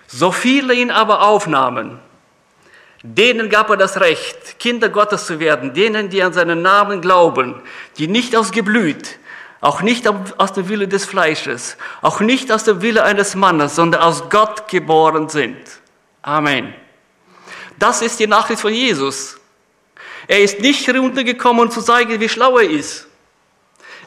So 0.06 0.32
viele 0.32 0.74
ihn 0.74 0.90
aber 0.90 1.22
aufnahmen, 1.22 1.98
denen 3.02 3.48
gab 3.48 3.70
er 3.70 3.76
das 3.76 4.00
Recht, 4.00 4.58
Kinder 4.58 4.88
Gottes 4.88 5.26
zu 5.26 5.40
werden, 5.40 5.72
denen, 5.72 6.10
die 6.10 6.22
an 6.22 6.32
seinen 6.32 6.62
Namen 6.62 7.00
glauben, 7.00 7.62
die 7.98 8.08
nicht 8.08 8.36
aus 8.36 8.52
Geblüt, 8.52 9.18
auch 9.60 9.82
nicht 9.82 10.08
aus 10.08 10.52
dem 10.52 10.68
Wille 10.68 10.88
des 10.88 11.04
Fleisches, 11.04 11.76
auch 12.02 12.20
nicht 12.20 12.50
aus 12.52 12.64
dem 12.64 12.82
Wille 12.82 13.04
eines 13.04 13.34
Mannes, 13.34 13.76
sondern 13.76 14.02
aus 14.02 14.28
Gott 14.28 14.68
geboren 14.68 15.28
sind. 15.28 15.58
Amen. 16.22 16.74
Das 17.78 18.02
ist 18.02 18.20
die 18.20 18.26
Nachricht 18.26 18.60
von 18.60 18.72
Jesus. 18.72 19.38
Er 20.28 20.40
ist 20.40 20.60
nicht 20.60 20.88
runtergekommen, 20.88 21.66
um 21.66 21.70
zu 21.70 21.82
zeigen, 21.82 22.20
wie 22.20 22.28
schlau 22.28 22.58
er 22.58 22.68
ist. 22.68 23.06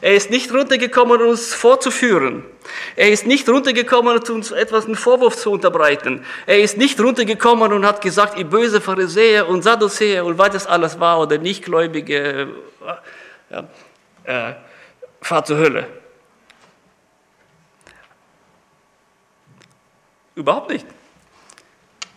Er 0.04 0.12
ist 0.12 0.28
nicht 0.28 0.52
runtergekommen, 0.52 1.22
um 1.22 1.28
uns 1.28 1.54
vorzuführen. 1.54 2.44
Er 2.94 3.08
ist 3.08 3.26
nicht 3.26 3.48
runtergekommen, 3.48 4.18
um 4.18 4.34
uns 4.34 4.50
etwas 4.50 4.84
einen 4.84 4.96
Vorwurf 4.96 5.34
zu 5.34 5.50
unterbreiten. 5.50 6.26
Er 6.44 6.58
ist 6.58 6.76
nicht 6.76 7.00
runtergekommen 7.00 7.72
und 7.72 7.86
hat 7.86 8.02
gesagt, 8.02 8.38
ihr 8.38 8.44
böse 8.44 8.82
Pharisäer 8.82 9.48
und 9.48 9.62
Sadduzäer 9.62 10.26
und 10.26 10.36
was 10.36 10.50
das 10.50 10.66
alles 10.66 11.00
war 11.00 11.20
oder 11.20 11.38
Nichtgläubige, 11.38 12.48
ja, 13.48 13.66
äh, 14.24 14.54
fahrt 15.22 15.46
zur 15.46 15.56
Hölle. 15.56 15.86
Überhaupt 20.34 20.68
nicht. 20.68 20.86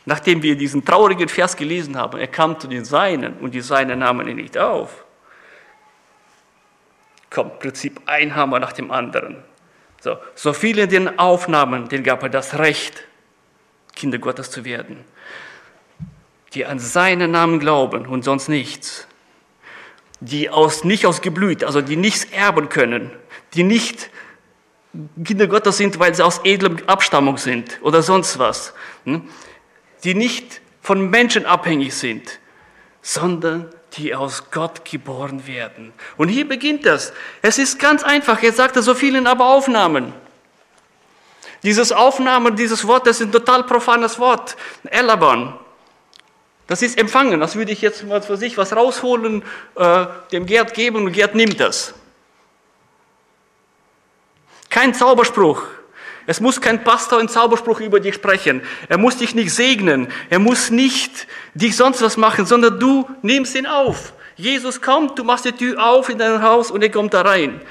Nachdem 0.03 0.43
wir 0.43 0.57
diesen 0.57 0.83
traurigen 0.83 1.29
Vers 1.29 1.55
gelesen 1.55 1.95
haben, 1.95 2.19
er 2.19 2.27
kam 2.27 2.59
zu 2.59 2.67
den 2.67 2.83
Seinen 2.83 3.37
und 3.37 3.53
die 3.53 3.61
Seinen 3.61 3.99
nahmen 3.99 4.27
ihn 4.27 4.35
nicht 4.35 4.57
auf 4.57 5.06
kommt 7.29 7.53
im 7.53 7.59
Prinzip 7.59 8.01
ein 8.05 8.35
Hammer 8.35 8.59
nach 8.59 8.73
dem 8.73 8.91
anderen. 8.91 9.43
So, 10.01 10.17
so 10.35 10.53
viele 10.53 10.87
den 10.87 11.19
Aufnahmen, 11.19 11.89
denen 11.89 12.03
gab 12.03 12.23
er 12.23 12.29
das 12.29 12.57
Recht, 12.59 13.03
Kinder 13.95 14.19
Gottes 14.19 14.51
zu 14.51 14.63
werden, 14.63 15.03
die 16.53 16.65
an 16.65 16.79
seinen 16.79 17.31
Namen 17.31 17.59
glauben 17.59 18.05
und 18.05 18.23
sonst 18.23 18.47
nichts, 18.47 19.07
die 20.19 20.49
aus, 20.49 20.83
nicht 20.83 21.05
aus 21.05 21.21
Geblüt, 21.21 21.63
also 21.63 21.81
die 21.81 21.95
nichts 21.95 22.25
erben 22.25 22.69
können, 22.69 23.11
die 23.53 23.63
nicht 23.63 24.09
Kinder 25.23 25.47
Gottes 25.47 25.77
sind, 25.77 25.99
weil 25.99 26.15
sie 26.15 26.23
aus 26.23 26.41
edlem 26.43 26.77
Abstammung 26.87 27.37
sind 27.37 27.79
oder 27.81 28.01
sonst 28.01 28.39
was, 28.39 28.73
hm? 29.03 29.27
die 30.03 30.15
nicht 30.15 30.61
von 30.81 31.09
Menschen 31.09 31.45
abhängig 31.45 31.93
sind, 31.93 32.39
sondern 33.01 33.69
die 33.93 34.13
aus 34.13 34.51
Gott 34.51 34.85
geboren 34.85 35.47
werden. 35.47 35.93
Und 36.17 36.29
hier 36.29 36.47
beginnt 36.47 36.85
das. 36.85 37.13
Es 37.41 37.57
ist 37.57 37.79
ganz 37.79 38.03
einfach. 38.03 38.41
Er 38.43 38.53
sagte 38.53 38.81
so 38.81 38.93
vielen 38.93 39.27
aber 39.27 39.45
Aufnahmen. 39.45 40.13
Dieses 41.63 41.91
Aufnahmen, 41.91 42.55
dieses 42.55 42.85
Wort, 42.85 43.07
das 43.07 43.19
ist 43.19 43.27
ein 43.27 43.31
total 43.31 43.63
profanes 43.63 44.19
Wort. 44.19 44.55
Elabon. 44.85 45.53
Das 46.67 46.81
ist 46.81 46.97
empfangen. 46.97 47.39
Das 47.39 47.55
würde 47.55 47.71
ich 47.71 47.81
jetzt 47.81 48.03
mal 48.03 48.21
für 48.21 48.37
sich 48.37 48.57
was 48.57 48.75
rausholen, 48.75 49.43
äh, 49.75 50.05
dem 50.31 50.45
Gerd 50.45 50.73
geben 50.73 51.05
und 51.05 51.13
Gerd 51.13 51.33
nimmt 51.33 51.59
das. 51.59 51.93
Kein 54.69 54.93
Zauberspruch. 54.93 55.63
Es 56.27 56.41
muss 56.41 56.59
kein 56.59 56.83
Pastor 56.83 57.19
einen 57.19 57.29
Zauberspruch 57.29 57.79
über 57.79 58.01
dich 58.01 58.15
sprechen. 58.15 58.61
Er 58.89 58.97
muss 58.97 59.15
dich 59.15 59.33
nicht 59.33 59.53
segnen. 59.53 60.09
Er 60.29 60.39
muss 60.39 60.69
nicht 60.69 61.25
dich 61.53 61.77
sonst 61.77 62.01
was 62.01 62.17
machen, 62.17 62.45
sondern 62.45 62.79
du 62.79 63.09
nimmst 63.21 63.55
ihn 63.55 63.65
auf. 63.65 64.11
Jesus 64.35 64.81
kommt, 64.81 65.17
du 65.17 65.23
machst 65.23 65.45
die 65.45 65.53
Tür 65.53 65.83
auf 65.83 66.09
in 66.09 66.17
dein 66.17 66.43
Haus 66.43 66.69
und 66.69 66.83
er 66.83 66.91
kommt 66.91 67.13
da 67.13 67.21
rein. 67.21 67.61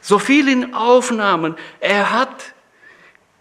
So 0.00 0.20
viel 0.20 0.48
in 0.48 0.72
Aufnahmen. 0.72 1.56
Er 1.80 2.12
hat 2.12 2.54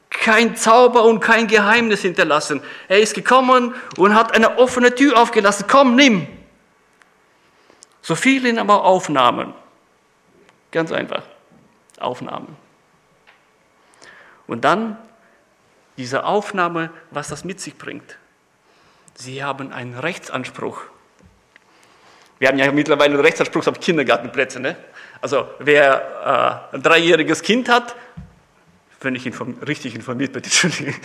kein 0.10 0.56
Zauber 0.56 1.04
und 1.04 1.20
kein 1.20 1.46
Geheimnis 1.46 2.02
hinterlassen. 2.02 2.62
Er 2.88 3.00
ist 3.00 3.14
gekommen 3.14 3.76
und 3.98 4.16
hat 4.16 4.34
eine 4.34 4.58
offene 4.58 4.96
Tür 4.96 5.22
aufgelassen. 5.22 5.66
Komm, 5.70 5.96
nimm. 5.96 6.26
So 8.02 8.16
viel 8.16 8.48
in 8.48 8.58
aber 8.58 8.84
Aufnahmen. 8.84 9.54
Ganz 10.72 10.92
einfach. 10.92 11.22
Aufnahmen. 12.00 12.65
Und 14.48 14.64
dann 14.64 14.98
diese 15.98 16.26
Aufnahme, 16.26 16.90
was 17.12 17.30
das 17.30 17.44
mit 17.44 17.60
sich 17.60 17.78
bringt. 17.78 18.18
Sie 19.16 19.44
haben 19.44 19.72
einen 19.72 19.98
Rechtsanspruch. 19.98 20.82
Wir 22.38 22.50
haben 22.50 22.58
ja 22.58 22.70
mittlerweile 22.72 23.14
einen 23.14 23.24
Rechtsanspruch 23.24 23.66
auf 23.68 23.80
Kindergartenplätze. 23.80 24.60
Ne? 24.60 24.76
Also 25.22 25.48
wer 25.60 26.68
äh, 26.72 26.76
ein 26.76 26.82
dreijähriges 26.82 27.42
Kind 27.42 27.70
hat, 27.70 27.96
wenn 29.00 29.16
ich 29.16 29.26
inform 29.26 29.58
richtig 29.66 29.96
informiert 29.96 30.34
bin, 30.34 30.42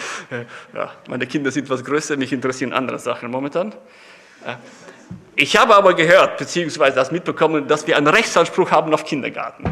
ja, 0.75 0.91
meine 1.07 1.27
Kinder 1.27 1.51
sind 1.51 1.65
etwas 1.65 1.85
größer, 1.85 2.17
mich 2.17 2.33
interessieren 2.33 2.73
andere 2.73 2.99
Sachen 2.99 3.31
momentan. 3.31 3.75
Ich 5.37 5.57
habe 5.57 5.77
aber 5.77 5.95
gehört, 5.95 6.39
beziehungsweise 6.39 6.97
das 6.97 7.11
mitbekommen, 7.11 7.69
dass 7.69 7.87
wir 7.87 7.97
einen 7.97 8.07
Rechtsanspruch 8.07 8.71
haben 8.71 8.93
auf 8.95 9.05
Kindergarten. 9.05 9.65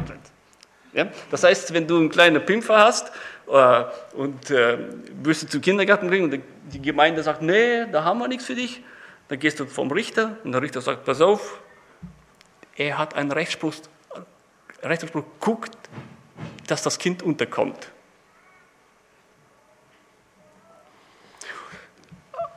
Ja? 0.92 1.06
Das 1.30 1.42
heißt, 1.42 1.72
wenn 1.72 1.86
du 1.86 1.96
einen 1.96 2.10
kleinen 2.10 2.44
Pimpfer 2.44 2.78
hast 2.78 3.10
und 3.48 4.50
äh, 4.50 4.78
wirst 5.22 5.42
du 5.42 5.46
zum 5.48 5.60
Kindergarten 5.60 6.08
bringen? 6.08 6.32
Und 6.32 6.42
die 6.72 6.82
Gemeinde 6.82 7.22
sagt, 7.22 7.42
nee, 7.42 7.86
da 7.90 8.04
haben 8.04 8.18
wir 8.18 8.28
nichts 8.28 8.44
für 8.44 8.54
dich, 8.54 8.82
dann 9.28 9.38
gehst 9.38 9.58
du 9.58 9.66
vom 9.66 9.90
Richter 9.90 10.36
und 10.44 10.52
der 10.52 10.62
Richter 10.62 10.80
sagt, 10.80 11.04
pass 11.04 11.20
auf, 11.20 11.60
er 12.76 12.98
hat 12.98 13.14
einen 13.14 13.32
Rechtsspruch, 13.32 13.74
Rechtsspruch 14.82 15.24
guckt, 15.40 15.76
dass 16.66 16.82
das 16.82 16.98
Kind 16.98 17.22
unterkommt. 17.22 17.88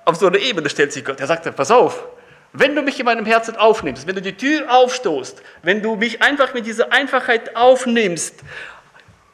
Auf 0.04 0.18
so 0.18 0.28
einer 0.28 0.40
Ebene 0.40 0.70
stellt 0.70 0.92
sich 0.92 1.06
Gott, 1.06 1.20
er 1.20 1.28
sagt, 1.28 1.56
pass 1.56 1.72
auf, 1.72 2.08
wenn 2.54 2.76
du 2.76 2.82
mich 2.82 3.00
in 3.00 3.06
meinem 3.06 3.26
Herzen 3.26 3.56
aufnimmst, 3.56 4.08
wenn 4.08 4.16
du 4.16 4.22
die 4.22 4.36
Tür 4.36 4.70
aufstoßt, 4.70 5.42
wenn 5.64 5.82
du 5.82 5.96
mich 5.96 6.22
einfach 6.22 6.54
mit 6.54 6.66
dieser 6.66 6.92
Einfachheit 6.92 7.56
aufnimmst, 7.56 8.44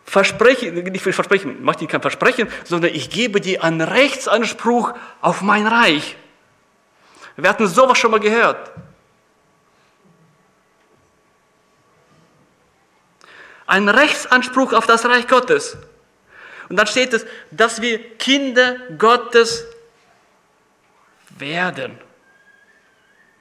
verspreche, 0.07 0.71
nicht 0.71 1.03
versprechen, 1.03 1.57
mach 1.61 1.75
dir 1.75 1.87
kein 1.87 2.01
Versprechen, 2.01 2.47
sondern 2.63 2.95
ich 2.95 3.09
gebe 3.09 3.41
dir 3.41 3.63
einen 3.63 3.81
Rechtsanspruch 3.81 4.93
auf 5.21 5.41
mein 5.41 5.67
Reich. 5.67 6.15
Wir 7.35 7.49
hatten 7.49 7.67
sowas 7.67 7.97
schon 7.97 8.11
mal 8.11 8.19
gehört. 8.19 8.71
Ein 13.67 13.89
Rechtsanspruch 13.89 14.71
auf 14.71 14.87
das 14.87 15.05
Reich 15.05 15.27
Gottes. 15.27 15.77
Und 16.69 16.77
dann 16.77 16.87
steht 16.87 17.13
es, 17.13 17.25
dass 17.51 17.81
wir 17.81 18.17
Kinder 18.17 18.77
Gottes 18.97 19.65
werden. 21.37 21.99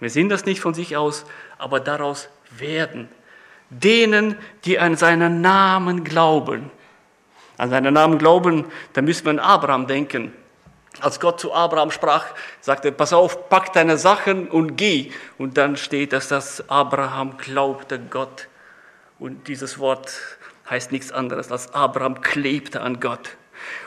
Wir 0.01 0.11
sind 0.11 0.29
das 0.31 0.45
nicht 0.45 0.61
von 0.61 0.75
sich 0.75 0.97
aus, 0.97 1.25
aber 1.59 1.79
daraus 1.79 2.29
werden. 2.51 3.09
Denen, 3.71 4.37
die 4.65 4.79
an 4.79 4.97
seinen 4.97 5.41
Namen 5.41 6.05
glauben. 6.05 6.71
An 7.59 7.71
seinen 7.71 7.95
Namen 7.95 8.19
glauben, 8.19 8.67
da 8.93 9.03
müssen 9.03 9.25
wir 9.25 9.31
an 9.31 9.39
Abraham 9.39 9.87
denken. 9.87 10.33
Als 11.01 11.21
Gott 11.21 11.41
zu 11.41 11.53
Abraham 11.53 11.91
sprach, 11.91 12.25
sagte, 12.61 12.93
pass 12.93 13.13
auf, 13.13 13.49
pack 13.49 13.73
deine 13.73 13.99
Sachen 13.99 14.49
und 14.49 14.77
geh. 14.77 15.11
Und 15.37 15.59
dann 15.59 15.77
steht 15.77 16.13
es, 16.13 16.29
dass 16.29 16.69
Abraham 16.71 17.37
glaubte 17.39 17.99
Gott. 17.99 18.49
Und 19.19 19.49
dieses 19.49 19.79
Wort 19.79 20.13
heißt 20.69 20.93
nichts 20.93 21.13
anderes 21.13 21.51
als 21.53 21.75
Abraham 21.75 22.21
klebte 22.21 22.81
an 22.81 23.01
Gott. 23.01 23.37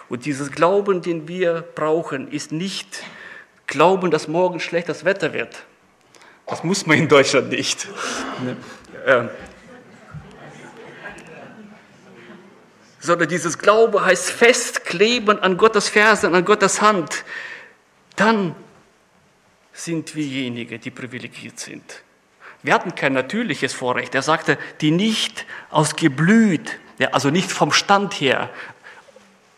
Und 0.07 0.25
dieses 0.25 0.51
Glauben, 0.51 1.01
den 1.01 1.27
wir 1.27 1.61
brauchen, 1.75 2.31
ist 2.31 2.51
nicht 2.51 3.03
Glauben, 3.67 4.09
dass 4.09 4.27
morgen 4.27 4.59
schlechtes 4.59 5.05
Wetter 5.05 5.33
wird. 5.33 5.63
Das 6.47 6.63
muss 6.63 6.87
man 6.87 6.97
in 6.97 7.07
Deutschland 7.07 7.49
nicht. 7.49 7.87
Ne? 8.43 8.57
Ähm. 9.05 9.29
Sondern 12.99 13.29
dieses 13.29 13.57
Glaube 13.57 14.03
heißt 14.03 14.29
festkleben 14.29 15.39
an 15.39 15.57
Gottes 15.57 15.89
Fersen, 15.89 16.35
an 16.35 16.43
Gottes 16.43 16.81
Hand. 16.81 17.23
Dann 18.15 18.55
sind 19.73 20.15
wir 20.15 20.23
diejenigen, 20.23 20.79
die 20.81 20.91
privilegiert 20.91 21.59
sind. 21.59 22.03
Wir 22.61 22.73
hatten 22.73 22.93
kein 22.93 23.13
natürliches 23.13 23.73
Vorrecht. 23.73 24.13
Er 24.15 24.21
sagte, 24.21 24.57
die 24.81 24.91
nicht 24.91 25.45
aus 25.69 25.95
Geblüt, 25.95 26.77
ja, 26.97 27.09
also 27.11 27.29
nicht 27.29 27.49
vom 27.49 27.71
Stand 27.71 28.13
her. 28.15 28.49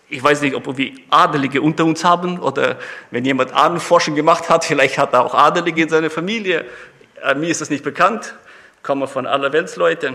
Ich 0.08 0.22
weiß 0.22 0.42
nicht, 0.42 0.56
ob 0.56 0.78
wir 0.78 0.92
Adelige 1.10 1.62
unter 1.62 1.86
uns 1.86 2.04
haben 2.04 2.38
oder 2.40 2.78
wenn 3.10 3.26
jemand 3.26 3.54
Ahnenforschung 3.54 4.14
gemacht 4.14 4.50
hat, 4.50 4.64
vielleicht 4.66 4.98
hat 4.98 5.14
er 5.14 5.26
auch 5.26 5.34
Adelige 5.34 5.82
in 5.82 5.90
seiner 5.90 6.12
Familie. 6.12 6.66
Äh, 7.24 7.34
mir 7.36 7.50
ist 7.50 7.62
das 7.62 7.70
nicht 7.72 7.84
bekannt, 7.84 8.36
kommen 8.84 9.08
von 9.08 9.26
aller 9.26 9.52
Weltsleute. 9.54 10.08
Äh, 10.08 10.14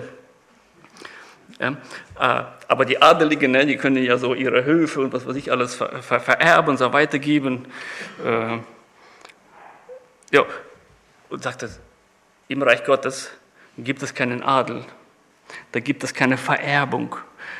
aber 1.58 2.84
die 2.84 3.00
Adeligen, 3.00 3.52
ne, 3.52 3.64
die 3.64 3.76
können 3.76 4.02
ja 4.02 4.18
so 4.18 4.34
ihre 4.34 4.64
Höfe 4.64 5.00
und 5.00 5.12
was 5.12 5.26
weiß 5.26 5.36
ich 5.36 5.50
alles 5.50 5.74
ver, 5.74 6.02
ver, 6.02 6.20
vererben 6.20 6.70
und 6.70 6.76
so 6.76 6.92
weitergeben. 6.92 7.66
Äh, 8.24 8.58
ja, 10.32 10.44
und 11.30 11.42
sagte, 11.42 11.70
im 12.48 12.62
Reich 12.62 12.84
Gottes 12.84 13.30
gibt 13.78 14.02
es 14.02 14.14
keinen 14.14 14.42
Adel, 14.42 14.84
da 15.72 15.80
gibt 15.80 16.04
es 16.04 16.12
keine 16.12 16.36
Vererbung, 16.36 17.16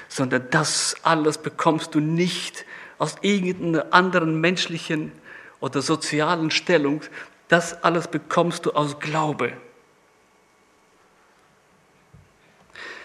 sondern 0.09 0.49
das 0.51 0.97
alles 1.03 1.39
bekommst 1.39 1.95
du 1.95 2.01
nicht 2.01 2.65
aus 2.99 3.17
irgendeiner 3.23 3.93
anderen 3.93 4.41
menschlichen 4.41 5.13
oder 5.61 5.81
sozialen 5.81 6.51
Stellung, 6.51 7.03
das 7.49 7.83
alles 7.83 8.09
bekommst 8.09 8.67
du 8.67 8.73
aus 8.73 8.99
Glaube. 8.99 9.53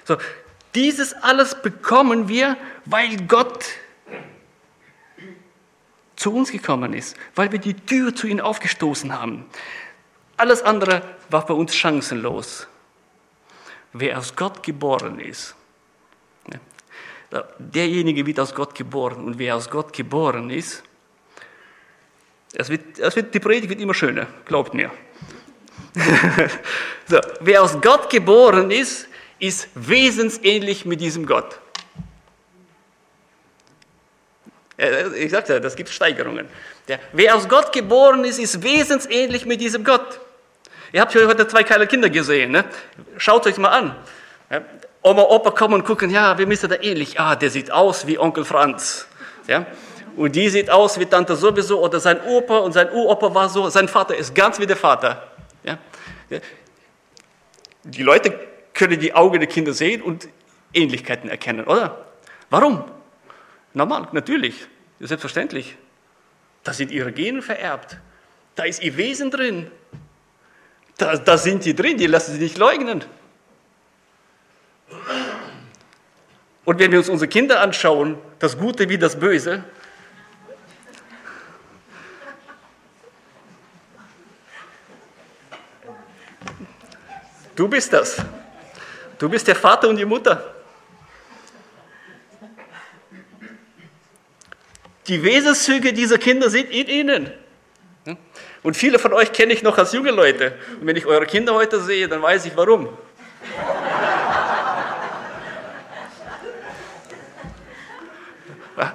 So, 0.04 0.18
dieses 0.76 1.14
alles 1.14 1.62
bekommen 1.62 2.28
wir, 2.28 2.58
weil 2.86 3.18
Gott 3.28 3.66
zu 6.16 6.34
uns 6.34 6.52
gekommen 6.52 6.94
ist, 6.94 7.18
weil 7.36 7.52
wir 7.52 7.60
die 7.60 7.74
Tür 7.74 8.16
zu 8.16 8.28
ihm 8.28 8.40
aufgestoßen 8.40 9.12
haben. 9.14 9.46
Alles 10.38 10.62
andere 10.62 11.02
war 11.30 11.46
bei 11.46 11.54
uns 11.54 11.76
chancenlos. 11.76 12.68
Wer 13.94 14.18
aus 14.18 14.36
Gott 14.36 14.64
geboren 14.64 15.20
ist, 15.20 15.56
derjenige 17.58 18.26
wird 18.26 18.40
aus 18.40 18.54
Gott 18.54 18.76
geboren. 18.76 19.26
Und 19.26 19.38
wer 19.38 19.56
aus 19.56 19.70
Gott 19.70 19.94
geboren 19.94 20.50
ist, 20.50 20.84
es 22.54 22.70
wird, 22.70 23.00
es 23.00 23.16
wird, 23.16 23.34
die 23.34 23.40
Predigt 23.40 23.70
wird 23.70 23.80
immer 23.80 23.94
schöner, 23.94 24.28
glaubt 24.46 24.74
mir. 24.74 24.92
so, 27.08 27.20
wer 27.40 27.64
aus 27.64 27.80
Gott 27.82 28.10
geboren 28.10 28.72
ist, 28.72 29.08
ist 29.42 29.70
wesensähnlich 29.74 30.86
mit 30.86 31.02
diesem 31.02 31.26
Gott. 31.26 31.60
Ich 35.18 35.32
sagte, 35.32 35.60
das 35.60 35.76
gibt 35.76 35.90
Steigerungen. 35.90 36.48
Der, 36.88 37.00
wer 37.12 37.36
aus 37.36 37.50
Gott 37.50 37.74
geboren 37.74 38.24
ist, 38.24 38.40
ist 38.40 38.64
wesensähnlich 38.64 39.46
mit 39.46 39.60
diesem 39.60 39.84
Gott. 39.84 40.20
Ihr 40.94 41.02
habt 41.02 41.14
heute 41.16 41.48
zwei 41.48 41.64
kleine 41.64 41.88
Kinder 41.88 42.10
gesehen. 42.10 42.52
Ne? 42.52 42.66
Schaut 43.18 43.48
euch 43.48 43.58
mal 43.58 43.70
an. 43.70 43.96
Oma, 45.02 45.24
Opa 45.24 45.52
kommen 45.52 45.76
und 45.76 45.86
gucken, 45.86 46.12
ja, 46.12 46.38
wir 46.38 46.46
müssen 46.46 46.70
da 46.70 46.76
ähnlich. 46.80 47.20
Ah, 47.20 47.36
der 47.36 47.50
sieht 47.50 47.72
aus 47.72 48.06
wie 48.06 48.20
Onkel 48.20 48.46
Franz. 48.46 49.08
Ja? 49.48 49.66
Und 50.16 50.36
die 50.36 50.50
sieht 50.50 50.70
aus 50.70 51.00
wie 51.00 51.06
Tante 51.08 51.36
sowieso 51.36 51.82
oder 51.82 52.00
sein 52.00 52.22
Opa 52.22 52.60
und 52.60 52.74
sein 52.74 52.92
Uropa 52.92 53.34
war 53.34 53.50
so. 53.50 53.70
Sein 53.70 53.88
Vater 53.88 54.16
ist 54.16 54.36
ganz 54.36 54.60
wie 54.60 54.68
der 54.68 54.78
Vater. 54.78 55.32
Ja? 55.64 55.80
Die 57.84 58.04
Leute 58.04 58.51
können 58.82 59.00
die 59.00 59.14
Augen 59.14 59.40
der 59.40 59.48
Kinder 59.48 59.74
sehen 59.74 60.02
und 60.02 60.28
Ähnlichkeiten 60.74 61.30
erkennen, 61.30 61.66
oder? 61.66 62.04
Warum? 62.50 62.84
Normal, 63.76 64.08
natürlich, 64.12 64.66
selbstverständlich. 65.00 65.78
Da 66.64 66.74
sind 66.74 66.90
ihre 66.90 67.12
Gene 67.12 67.44
vererbt. 67.44 67.98
Da 68.56 68.64
ist 68.64 68.82
ihr 68.82 68.98
Wesen 68.98 69.30
drin. 69.30 69.70
Da, 70.98 71.16
da 71.16 71.38
sind 71.38 71.64
die 71.64 71.76
drin, 71.76 71.98
die 71.98 72.08
lassen 72.08 72.32
sich 72.32 72.42
nicht 72.42 72.58
leugnen. 72.58 73.06
Und 76.66 76.80
wenn 76.80 76.92
wir 76.92 76.98
uns 76.98 77.10
unsere 77.10 77.30
Kinder 77.30 77.62
anschauen, 77.62 78.18
das 78.40 78.58
Gute 78.58 78.90
wie 78.90 78.98
das 78.98 79.20
Böse, 79.20 79.64
du 87.56 87.68
bist 87.68 87.94
das. 87.94 88.26
Du 89.22 89.30
bist 89.30 89.48
der 89.48 89.56
Vater 89.56 89.88
und 89.88 89.96
die 89.98 90.06
Mutter. 90.06 90.56
Die 95.06 95.24
Wesenszüge 95.24 95.94
dieser 95.94 96.18
Kinder 96.18 96.50
sind 96.50 96.72
in 96.72 96.88
ihnen. 96.88 97.32
Und 98.64 98.76
viele 98.76 98.98
von 98.98 99.14
euch 99.14 99.32
kenne 99.32 99.54
ich 99.54 99.62
noch 99.62 99.78
als 99.78 99.94
junge 99.94 100.10
Leute. 100.10 100.58
Und 100.80 100.88
wenn 100.88 100.96
ich 100.96 101.06
eure 101.06 101.28
Kinder 101.28 101.54
heute 101.54 101.80
sehe, 101.82 102.08
dann 102.08 102.24
weiß 102.24 102.48
ich 102.48 102.58
warum. 102.58 102.90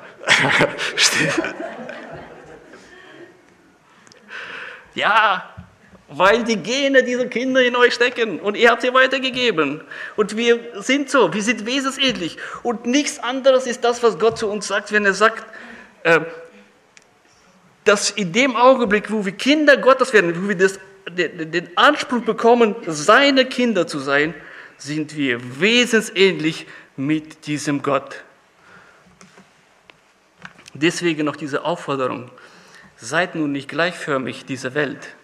ja, 4.96 5.55
weil 6.16 6.44
die 6.44 6.56
Gene 6.56 7.02
dieser 7.02 7.26
Kinder 7.26 7.62
in 7.62 7.76
euch 7.76 7.92
stecken 7.92 8.40
und 8.40 8.56
ihr 8.56 8.70
habt 8.70 8.80
sie 8.80 8.94
weitergegeben. 8.94 9.82
Und 10.16 10.36
wir 10.36 10.82
sind 10.82 11.10
so, 11.10 11.34
wir 11.34 11.42
sind 11.42 11.66
wesensähnlich. 11.66 12.38
Und 12.62 12.86
nichts 12.86 13.18
anderes 13.18 13.66
ist 13.66 13.84
das, 13.84 14.02
was 14.02 14.18
Gott 14.18 14.38
zu 14.38 14.48
uns 14.48 14.66
sagt, 14.66 14.92
wenn 14.92 15.04
er 15.04 15.12
sagt, 15.12 15.44
äh, 16.04 16.20
dass 17.84 18.10
in 18.10 18.32
dem 18.32 18.56
Augenblick, 18.56 19.12
wo 19.12 19.24
wir 19.26 19.32
Kinder 19.32 19.76
Gottes 19.76 20.12
werden, 20.12 20.42
wo 20.42 20.48
wir 20.48 20.56
das, 20.56 20.78
den 21.06 21.68
Anspruch 21.76 22.22
bekommen, 22.22 22.74
seine 22.86 23.44
Kinder 23.44 23.86
zu 23.86 23.98
sein, 23.98 24.34
sind 24.78 25.16
wir 25.16 25.38
wesensähnlich 25.60 26.66
mit 26.96 27.46
diesem 27.46 27.82
Gott. 27.82 28.24
Deswegen 30.72 31.26
noch 31.26 31.36
diese 31.36 31.64
Aufforderung, 31.64 32.30
seid 32.96 33.34
nun 33.34 33.52
nicht 33.52 33.68
gleichförmig 33.68 34.46
dieser 34.46 34.74
Welt, 34.74 35.14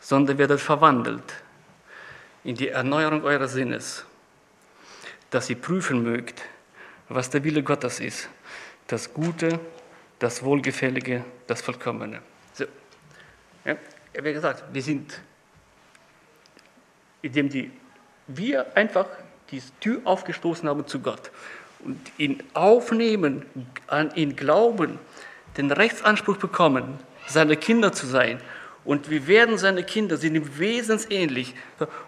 sondern 0.00 0.38
werdet 0.38 0.60
verwandelt 0.60 1.22
in 2.42 2.56
die 2.56 2.68
Erneuerung 2.68 3.22
eures 3.24 3.52
Sinnes, 3.52 4.04
dass 5.30 5.48
ihr 5.50 5.56
prüfen 5.56 6.02
mögt, 6.02 6.42
was 7.08 7.30
der 7.30 7.44
Wille 7.44 7.62
Gottes 7.62 8.00
ist, 8.00 8.28
das 8.86 9.12
Gute, 9.12 9.60
das 10.18 10.42
Wohlgefällige, 10.42 11.24
das 11.46 11.60
Vollkommene. 11.60 12.20
So. 12.54 12.64
Ja, 13.64 13.76
wie 14.22 14.32
gesagt, 14.32 14.64
wir 14.72 14.82
sind, 14.82 15.20
indem 17.22 17.48
die, 17.48 17.70
wir 18.26 18.76
einfach 18.76 19.06
die 19.50 19.62
Tür 19.80 20.00
aufgestoßen 20.04 20.68
haben 20.68 20.86
zu 20.86 21.00
Gott 21.00 21.30
und 21.84 21.98
ihn 22.18 22.42
aufnehmen, 22.54 23.44
an 23.86 24.14
ihn 24.14 24.36
glauben, 24.36 24.98
den 25.56 25.70
Rechtsanspruch 25.70 26.36
bekommen, 26.36 26.98
seine 27.26 27.56
Kinder 27.56 27.92
zu 27.92 28.06
sein. 28.06 28.40
Und 28.90 29.08
wir 29.08 29.28
werden 29.28 29.56
seine 29.56 29.84
Kinder, 29.84 30.16
sind 30.16 30.34
ihm 30.34 30.58
wesensähnlich. 30.58 31.54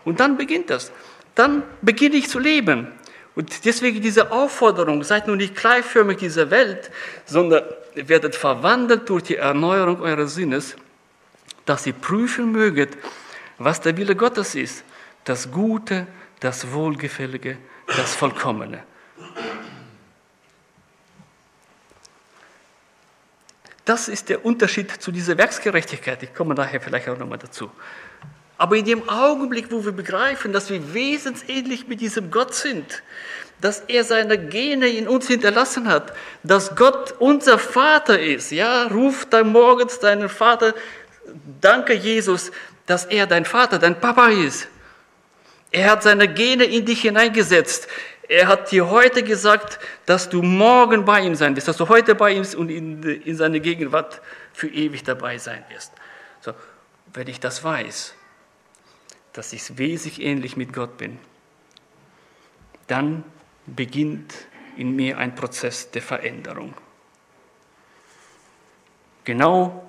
Und 0.05 0.19
dann 0.19 0.37
beginnt 0.37 0.69
das. 0.69 0.91
Dann 1.37 1.63
beginne 1.81 2.17
ich 2.17 2.29
zu 2.29 2.41
leben. 2.41 2.89
Und 3.37 3.65
deswegen 3.65 4.03
diese 4.03 4.33
Aufforderung, 4.33 5.05
seid 5.05 5.29
nun 5.29 5.37
nicht 5.37 5.55
gleichförmig 5.55 6.19
dieser 6.19 6.51
Welt, 6.51 6.91
sondern 7.25 7.63
werdet 7.95 8.35
verwandelt 8.35 9.09
durch 9.09 9.23
die 9.23 9.37
Erneuerung 9.37 10.01
eures 10.01 10.35
Sinnes, 10.35 10.75
dass 11.67 11.87
ihr 11.87 11.93
prüfen 11.93 12.51
möget, 12.51 12.99
was 13.59 13.81
der 13.81 13.97
Wille 13.97 14.17
Gottes 14.17 14.57
ist, 14.57 14.83
das 15.23 15.53
Gute, 15.53 16.09
das 16.41 16.73
Wohlgefällige, 16.73 17.59
das 17.97 18.17
Vollkommene. 18.17 18.83
Das 23.85 24.09
ist 24.09 24.29
der 24.29 24.45
Unterschied 24.45 24.91
zu 24.91 25.11
dieser 25.11 25.37
Werksgerechtigkeit. 25.37 26.23
Ich 26.23 26.35
komme 26.35 26.55
nachher 26.55 26.81
vielleicht 26.81 27.09
auch 27.09 27.19
nochmal 27.19 27.39
dazu. 27.39 27.71
Aber 28.59 28.77
in 28.77 28.85
dem 28.85 29.09
Augenblick, 29.09 29.73
wo 29.73 29.85
wir 29.85 29.93
begreifen, 29.93 30.53
dass 30.53 30.71
wir 30.71 30.95
wesensähnlich 30.95 31.89
mit 31.89 32.01
diesem 32.01 32.31
Gott 32.31 32.55
sind, 32.55 33.03
dass 33.61 33.81
er 33.89 34.05
seine 34.05 34.39
Gene 34.39 34.89
in 34.89 35.09
uns 35.09 35.27
hinterlassen 35.27 35.89
hat, 35.89 36.13
dass 36.43 36.77
Gott 36.77 37.15
unser 37.19 37.59
Vater 37.59 38.21
ist, 38.21 38.53
ja, 38.53 38.87
ruf 38.87 39.27
dann 39.29 39.51
morgens 39.51 39.99
deinen 39.99 40.29
Vater, 40.29 40.75
danke 41.61 41.95
Jesus, 41.95 42.53
dass 42.87 43.05
er 43.05 43.27
dein 43.27 43.45
Vater, 43.45 43.79
dein 43.79 43.99
Papa 43.99 44.29
ist. 44.29 44.69
Er 45.71 45.91
hat 45.91 46.03
seine 46.03 46.29
Gene 46.29 46.65
in 46.65 46.85
dich 46.85 47.03
hineingesetzt. 47.03 47.89
Er 48.29 48.47
hat 48.47 48.71
dir 48.71 48.89
heute 48.89 49.23
gesagt, 49.23 49.79
dass 50.07 50.29
du 50.29 50.43
morgen 50.43 51.05
bei 51.05 51.21
ihm 51.21 51.35
sein 51.35 51.57
wirst, 51.57 51.69
dass 51.69 51.77
du 51.77 51.89
heute 51.89 52.15
bei 52.15 52.33
ihm 52.33 52.47
und 52.57 52.71
in, 52.71 53.03
in 53.03 53.37
seiner 53.37 53.59
Gegenwart 53.59 54.23
für 54.53 54.69
ewig 54.69 55.03
dabei 55.03 55.39
sein 55.39 55.65
wirst. 55.71 55.93
So, 56.41 56.53
wenn 57.13 57.27
ich 57.29 57.41
das 57.41 57.65
weiß, 57.65 58.15
dass 59.33 59.53
ich 59.53 59.77
wesentlich 59.79 60.23
ähnlich 60.23 60.57
mit 60.57 60.73
Gott 60.73 60.97
bin, 60.99 61.19
dann 62.87 63.25
beginnt 63.67 64.35
in 64.77 64.95
mir 64.95 65.19
ein 65.19 65.35
Prozess 65.35 65.91
der 65.91 66.03
Veränderung. 66.03 66.75
Genau 69.25 69.89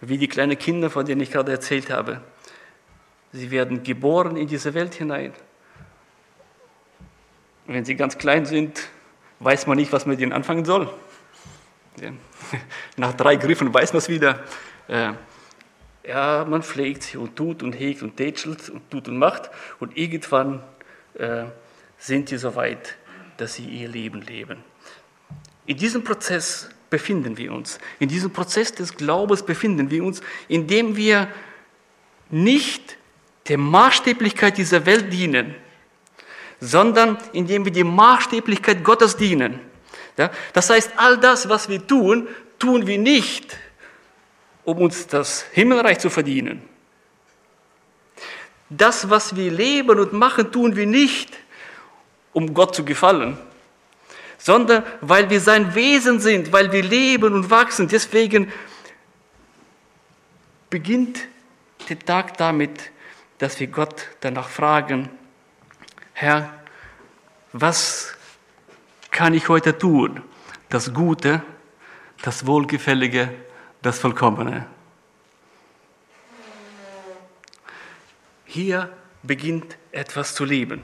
wie 0.00 0.18
die 0.18 0.28
kleinen 0.28 0.58
Kinder, 0.58 0.90
von 0.90 1.06
denen 1.06 1.20
ich 1.20 1.30
gerade 1.30 1.52
erzählt 1.52 1.90
habe. 1.90 2.20
Sie 3.32 3.50
werden 3.50 3.82
geboren 3.82 4.36
in 4.36 4.46
diese 4.46 4.74
Welt 4.74 4.94
hinein. 4.94 5.32
Wenn 7.66 7.84
sie 7.84 7.96
ganz 7.96 8.18
klein 8.18 8.46
sind, 8.46 8.88
weiß 9.40 9.66
man 9.66 9.76
nicht, 9.76 9.92
was 9.92 10.06
man 10.06 10.14
mit 10.14 10.20
ihnen 10.20 10.32
anfangen 10.32 10.64
soll. 10.64 10.92
Nach 12.96 13.14
drei 13.14 13.36
Griffen 13.36 13.72
weiß 13.72 13.92
man 13.92 13.98
es 13.98 14.08
wieder. 14.08 14.44
Äh, 14.88 15.12
ja, 16.06 16.46
man 16.48 16.62
pflegt 16.62 17.02
sie 17.02 17.16
und 17.16 17.34
tut 17.34 17.62
und 17.62 17.72
hegt 17.72 18.02
und 18.02 18.16
tätschelt 18.16 18.68
und 18.68 18.88
tut 18.90 19.08
und 19.08 19.18
macht. 19.18 19.50
Und 19.80 19.96
irgendwann 19.96 20.62
äh, 21.14 21.44
sind 21.98 22.28
sie 22.28 22.38
so 22.38 22.54
weit, 22.54 22.96
dass 23.36 23.54
sie 23.54 23.64
ihr 23.64 23.88
Leben 23.88 24.22
leben. 24.22 24.62
In 25.66 25.76
diesem 25.76 26.04
Prozess 26.04 26.70
befinden 26.90 27.36
wir 27.36 27.52
uns. 27.52 27.80
In 27.98 28.08
diesem 28.08 28.32
Prozess 28.32 28.72
des 28.72 28.96
Glaubens 28.96 29.42
befinden 29.42 29.90
wir 29.90 30.04
uns, 30.04 30.20
indem 30.46 30.96
wir 30.96 31.28
nicht 32.30 32.96
der 33.48 33.58
Maßstäblichkeit 33.58 34.58
dieser 34.58 34.86
Welt 34.86 35.12
dienen, 35.12 35.54
sondern 36.60 37.18
indem 37.32 37.64
wir 37.64 37.72
die 37.72 37.84
Maßstäblichkeit 37.84 38.82
Gottes 38.82 39.16
dienen. 39.16 39.60
Ja, 40.16 40.30
das 40.52 40.70
heißt, 40.70 40.92
all 40.96 41.18
das, 41.18 41.48
was 41.48 41.68
wir 41.68 41.86
tun, 41.86 42.28
tun 42.58 42.86
wir 42.86 42.98
nicht, 42.98 43.56
um 44.64 44.78
uns 44.78 45.06
das 45.06 45.44
Himmelreich 45.52 45.98
zu 45.98 46.10
verdienen. 46.10 46.62
Das, 48.70 49.10
was 49.10 49.36
wir 49.36 49.50
leben 49.50 50.00
und 50.00 50.12
machen, 50.12 50.50
tun 50.50 50.74
wir 50.74 50.86
nicht, 50.86 51.36
um 52.32 52.52
Gott 52.52 52.74
zu 52.74 52.84
gefallen, 52.84 53.38
sondern 54.38 54.84
weil 55.00 55.30
wir 55.30 55.40
sein 55.40 55.74
Wesen 55.74 56.18
sind, 56.18 56.52
weil 56.52 56.72
wir 56.72 56.82
leben 56.82 57.32
und 57.34 57.50
wachsen. 57.50 57.88
Deswegen 57.88 58.52
beginnt 60.68 61.20
der 61.88 61.98
Tag 61.98 62.36
damit, 62.36 62.90
dass 63.38 63.60
wir 63.60 63.68
Gott 63.68 64.08
danach 64.20 64.48
fragen, 64.48 65.10
Herr, 66.18 66.50
was 67.52 68.14
kann 69.10 69.34
ich 69.34 69.50
heute 69.50 69.76
tun? 69.76 70.22
Das 70.70 70.94
Gute, 70.94 71.42
das 72.22 72.46
Wohlgefällige, 72.46 73.34
das 73.82 73.98
Vollkommene. 73.98 74.66
Hier 78.46 78.90
beginnt 79.24 79.76
etwas 79.92 80.34
zu 80.34 80.46
leben. 80.46 80.82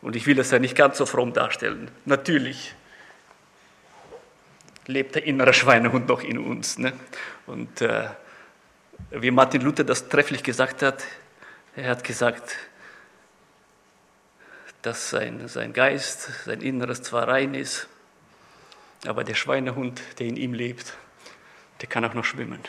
Und 0.00 0.16
ich 0.16 0.26
will 0.26 0.38
es 0.38 0.50
ja 0.50 0.58
nicht 0.58 0.74
ganz 0.74 0.96
so 0.96 1.04
fromm 1.04 1.34
darstellen. 1.34 1.90
Natürlich 2.06 2.74
lebt 4.86 5.16
der 5.16 5.24
innere 5.24 5.52
Schweinehund 5.52 6.08
noch 6.08 6.22
in 6.22 6.38
uns. 6.38 6.78
Ne? 6.78 6.94
Und 7.46 7.82
äh, 7.82 8.08
wie 9.10 9.30
Martin 9.30 9.60
Luther 9.60 9.84
das 9.84 10.08
trefflich 10.08 10.42
gesagt 10.42 10.80
hat, 10.80 11.04
er 11.76 11.90
hat 11.90 12.04
gesagt, 12.04 12.56
dass 14.82 15.10
sein, 15.10 15.48
sein 15.48 15.72
Geist, 15.72 16.44
sein 16.44 16.60
Inneres 16.60 17.02
zwar 17.02 17.28
rein 17.28 17.54
ist, 17.54 17.88
aber 19.06 19.24
der 19.24 19.34
Schweinehund, 19.34 20.00
der 20.18 20.26
in 20.26 20.36
ihm 20.36 20.54
lebt, 20.54 20.94
der 21.80 21.88
kann 21.88 22.04
auch 22.04 22.14
noch 22.14 22.24
schwimmen. 22.24 22.60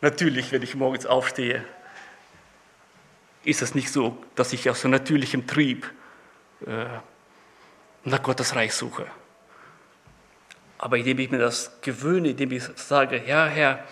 Natürlich, 0.00 0.50
wenn 0.52 0.62
ich 0.62 0.74
morgens 0.74 1.06
aufstehe, 1.06 1.64
ist 3.44 3.62
es 3.62 3.74
nicht 3.74 3.90
so, 3.90 4.22
dass 4.34 4.52
ich 4.52 4.68
aus 4.70 4.82
so 4.82 4.88
natürlichem 4.88 5.46
Trieb 5.46 5.90
äh, 6.66 6.86
nach 8.04 8.22
Gottes 8.22 8.54
Reich 8.54 8.74
suche. 8.74 9.06
Aber 10.78 10.96
indem 10.96 11.18
ich 11.18 11.30
mir 11.30 11.38
das 11.38 11.80
gewöhne, 11.82 12.30
indem 12.30 12.52
ich 12.52 12.64
sage, 12.76 13.22
ja 13.26 13.46
Herr, 13.46 13.86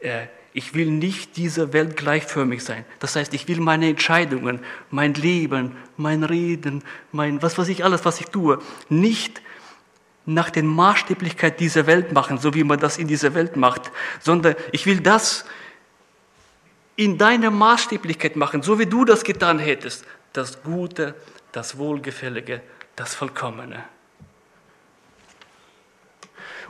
äh, 0.00 0.26
ich 0.52 0.74
will 0.74 0.90
nicht 0.90 1.36
dieser 1.36 1.72
Welt 1.72 1.96
gleichförmig 1.96 2.64
sein. 2.64 2.84
Das 2.98 3.14
heißt, 3.14 3.34
ich 3.34 3.46
will 3.46 3.60
meine 3.60 3.88
Entscheidungen, 3.88 4.60
mein 4.90 5.14
Leben, 5.14 5.76
mein 5.96 6.24
Reden, 6.24 6.82
mein 7.12 7.40
was 7.42 7.56
weiß 7.56 7.68
ich 7.68 7.84
alles, 7.84 8.04
was 8.04 8.20
ich 8.20 8.26
tue, 8.26 8.60
nicht 8.88 9.40
nach 10.26 10.50
den 10.50 10.66
Maßstäblichkeit 10.66 11.60
dieser 11.60 11.86
Welt 11.86 12.12
machen, 12.12 12.38
so 12.38 12.54
wie 12.54 12.64
man 12.64 12.78
das 12.78 12.98
in 12.98 13.06
dieser 13.06 13.34
Welt 13.34 13.56
macht, 13.56 13.90
sondern 14.20 14.54
ich 14.72 14.86
will 14.86 15.00
das 15.00 15.44
in 16.96 17.16
deiner 17.16 17.50
Maßstäblichkeit 17.50 18.36
machen, 18.36 18.62
so 18.62 18.78
wie 18.78 18.86
du 18.86 19.04
das 19.04 19.24
getan 19.24 19.58
hättest. 19.58 20.04
Das 20.32 20.62
Gute, 20.62 21.14
das 21.52 21.78
Wohlgefällige, 21.78 22.60
das 22.96 23.14
Vollkommene. 23.14 23.84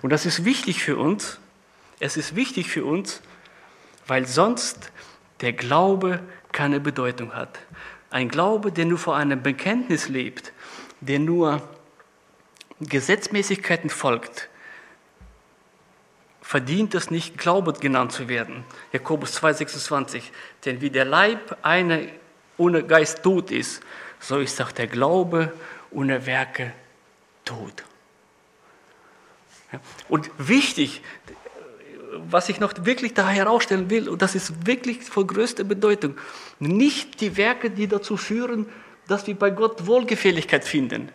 Und 0.02 0.10
das 0.10 0.26
ist 0.26 0.44
wichtig 0.44 0.82
für 0.82 0.96
uns. 0.96 1.38
Es 1.98 2.16
ist 2.16 2.36
wichtig 2.36 2.70
für 2.70 2.84
uns, 2.84 3.20
weil 4.10 4.26
sonst 4.26 4.90
der 5.40 5.52
Glaube 5.52 6.18
keine 6.50 6.80
Bedeutung 6.80 7.32
hat. 7.32 7.60
Ein 8.10 8.28
Glaube, 8.28 8.72
der 8.72 8.84
nur 8.84 8.98
vor 8.98 9.16
einem 9.16 9.40
Bekenntnis 9.40 10.08
lebt, 10.08 10.52
der 11.00 11.20
nur 11.20 11.62
Gesetzmäßigkeiten 12.80 13.88
folgt, 13.88 14.48
verdient 16.42 16.96
es 16.96 17.12
nicht, 17.12 17.38
Glaube 17.38 17.72
genannt 17.74 18.10
zu 18.10 18.26
werden. 18.26 18.64
Jakobus 18.92 19.40
2,26. 19.40 20.22
Denn 20.64 20.80
wie 20.80 20.90
der 20.90 21.04
Leib 21.04 21.56
einer 21.62 22.00
ohne 22.56 22.82
Geist 22.82 23.22
tot 23.22 23.52
ist, 23.52 23.80
so 24.18 24.40
ist 24.40 24.60
auch 24.60 24.72
der 24.72 24.88
Glaube 24.88 25.52
ohne 25.92 26.26
Werke 26.26 26.72
tot. 27.44 27.84
Und 30.08 30.32
wichtig, 30.36 31.00
was 32.12 32.48
ich 32.48 32.60
noch 32.60 32.72
wirklich 32.84 33.14
da 33.14 33.28
herausstellen 33.28 33.90
will, 33.90 34.08
und 34.08 34.22
das 34.22 34.34
ist 34.34 34.66
wirklich 34.66 35.02
von 35.02 35.26
größter 35.26 35.64
Bedeutung, 35.64 36.16
nicht 36.58 37.20
die 37.20 37.36
Werke, 37.36 37.70
die 37.70 37.86
dazu 37.86 38.16
führen, 38.16 38.66
dass 39.08 39.26
wir 39.26 39.34
bei 39.34 39.50
Gott 39.50 39.86
Wohlgefälligkeit 39.86 40.64
finden. 40.64 41.10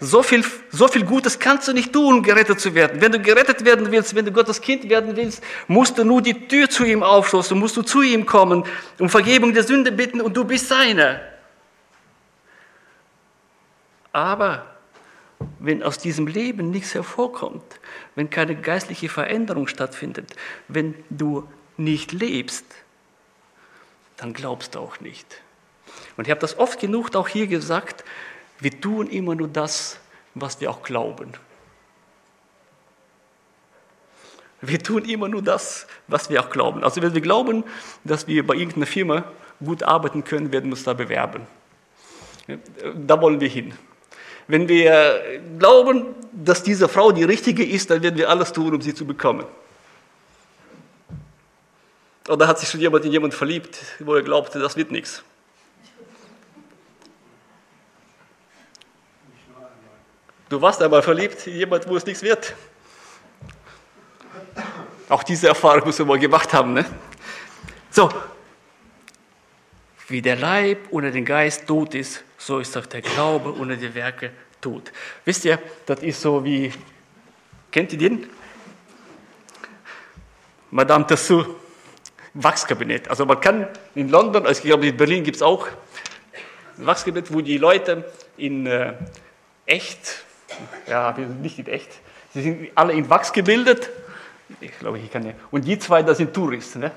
So 0.00 0.22
viel, 0.22 0.42
so 0.70 0.88
viel 0.88 1.04
Gutes 1.04 1.38
kannst 1.38 1.68
du 1.68 1.74
nicht 1.74 1.92
tun, 1.92 2.14
um 2.14 2.22
gerettet 2.22 2.58
zu 2.58 2.74
werden. 2.74 3.02
Wenn 3.02 3.12
du 3.12 3.20
gerettet 3.20 3.66
werden 3.66 3.90
willst, 3.90 4.14
wenn 4.14 4.24
du 4.24 4.32
Gottes 4.32 4.62
Kind 4.62 4.88
werden 4.88 5.14
willst, 5.14 5.42
musst 5.66 5.98
du 5.98 6.04
nur 6.04 6.22
die 6.22 6.48
Tür 6.48 6.70
zu 6.70 6.84
ihm 6.84 7.02
aufschlossen, 7.02 7.58
musst 7.58 7.76
du 7.76 7.82
zu 7.82 8.00
ihm 8.00 8.24
kommen, 8.24 8.64
um 8.98 9.10
Vergebung 9.10 9.52
der 9.52 9.62
Sünde 9.62 9.92
bitten 9.92 10.22
und 10.22 10.34
du 10.34 10.44
bist 10.44 10.68
seiner. 10.68 11.20
Aber 14.10 14.77
wenn 15.58 15.82
aus 15.82 15.98
diesem 15.98 16.26
Leben 16.26 16.70
nichts 16.70 16.94
hervorkommt, 16.94 17.80
wenn 18.14 18.30
keine 18.30 18.56
geistliche 18.56 19.08
Veränderung 19.08 19.66
stattfindet, 19.68 20.34
wenn 20.68 20.94
du 21.10 21.48
nicht 21.76 22.12
lebst, 22.12 22.64
dann 24.16 24.32
glaubst 24.32 24.74
du 24.74 24.80
auch 24.80 25.00
nicht. 25.00 25.42
Und 26.16 26.26
ich 26.26 26.30
habe 26.30 26.40
das 26.40 26.58
oft 26.58 26.80
genug 26.80 27.14
auch 27.14 27.28
hier 27.28 27.46
gesagt, 27.46 28.04
wir 28.58 28.80
tun 28.80 29.08
immer 29.08 29.34
nur 29.34 29.48
das, 29.48 29.98
was 30.34 30.60
wir 30.60 30.70
auch 30.70 30.82
glauben. 30.82 31.32
Wir 34.60 34.80
tun 34.82 35.04
immer 35.04 35.28
nur 35.28 35.42
das, 35.42 35.86
was 36.08 36.30
wir 36.30 36.40
auch 36.40 36.50
glauben. 36.50 36.82
Also 36.82 37.00
wenn 37.00 37.14
wir 37.14 37.20
glauben, 37.20 37.62
dass 38.02 38.26
wir 38.26 38.44
bei 38.44 38.54
irgendeiner 38.54 38.86
Firma 38.86 39.24
gut 39.64 39.84
arbeiten 39.84 40.24
können, 40.24 40.50
werden 40.50 40.66
wir 40.66 40.72
uns 40.72 40.82
da 40.82 40.94
bewerben. 40.94 41.46
Da 43.06 43.20
wollen 43.20 43.40
wir 43.40 43.48
hin. 43.48 43.74
Wenn 44.48 44.66
wir 44.66 45.40
glauben, 45.58 46.14
dass 46.32 46.62
diese 46.62 46.88
Frau 46.88 47.12
die 47.12 47.24
richtige 47.24 47.64
ist, 47.64 47.90
dann 47.90 48.02
werden 48.02 48.16
wir 48.16 48.28
alles 48.28 48.52
tun, 48.52 48.74
um 48.74 48.80
sie 48.80 48.94
zu 48.94 49.06
bekommen. 49.06 49.44
Oder 52.28 52.46
hat 52.46 52.58
sich 52.58 52.68
schon 52.68 52.80
jemand 52.80 53.04
in 53.04 53.12
jemanden 53.12 53.36
verliebt, 53.36 53.78
wo 54.00 54.14
er 54.14 54.22
glaubte, 54.22 54.58
das 54.58 54.76
wird 54.76 54.90
nichts? 54.90 55.22
Du 60.48 60.60
warst 60.62 60.82
einmal 60.82 61.02
verliebt 61.02 61.46
in 61.46 61.56
jemanden, 61.56 61.90
wo 61.90 61.96
es 61.96 62.06
nichts 62.06 62.22
wird. 62.22 62.54
Auch 65.10 65.22
diese 65.22 65.48
Erfahrung 65.48 65.84
muss 65.84 65.98
man 65.98 66.08
mal 66.08 66.18
gemacht 66.18 66.52
haben. 66.54 66.72
Ne? 66.72 66.86
So, 67.90 68.10
wie 70.08 70.22
der 70.22 70.36
Leib 70.36 70.88
ohne 70.90 71.10
den 71.10 71.24
Geist 71.24 71.66
tot 71.66 71.94
ist, 71.94 72.24
so 72.36 72.58
ist 72.58 72.76
auch 72.76 72.86
der 72.86 73.02
Glaube 73.02 73.54
ohne 73.58 73.76
die 73.76 73.94
Werke 73.94 74.30
tot. 74.60 74.90
Wisst 75.24 75.44
ihr, 75.44 75.58
das 75.86 76.02
ist 76.02 76.20
so 76.20 76.44
wie, 76.44 76.72
kennt 77.70 77.92
ihr 77.92 77.98
den? 77.98 78.26
Madame 80.70 81.06
Tassou, 81.06 81.44
Wachskabinett. 82.34 83.08
Also 83.08 83.24
man 83.26 83.40
kann 83.40 83.68
in 83.94 84.08
London, 84.08 84.46
also 84.46 84.58
ich 84.58 84.66
glaube 84.66 84.86
in 84.86 84.96
Berlin 84.96 85.24
gibt 85.24 85.36
es 85.36 85.42
auch 85.42 85.66
ein 86.78 86.86
Wachskabinett, 86.86 87.32
wo 87.32 87.40
die 87.40 87.58
Leute 87.58 88.10
in 88.36 88.66
äh, 88.66 88.94
echt, 89.66 90.24
ja, 90.86 91.12
nicht 91.42 91.58
in 91.58 91.66
echt, 91.66 91.90
sie 92.32 92.42
sind 92.42 92.70
alle 92.74 92.92
in 92.94 93.08
Wachs 93.10 93.32
gebildet. 93.32 93.90
Ich 94.60 94.78
glaube, 94.78 94.98
ich 94.98 95.10
kann 95.10 95.26
ja. 95.26 95.32
Und 95.50 95.66
die 95.66 95.78
zwei, 95.78 96.02
das 96.02 96.16
sind 96.16 96.32
Touristen. 96.32 96.80
Ne? 96.80 96.92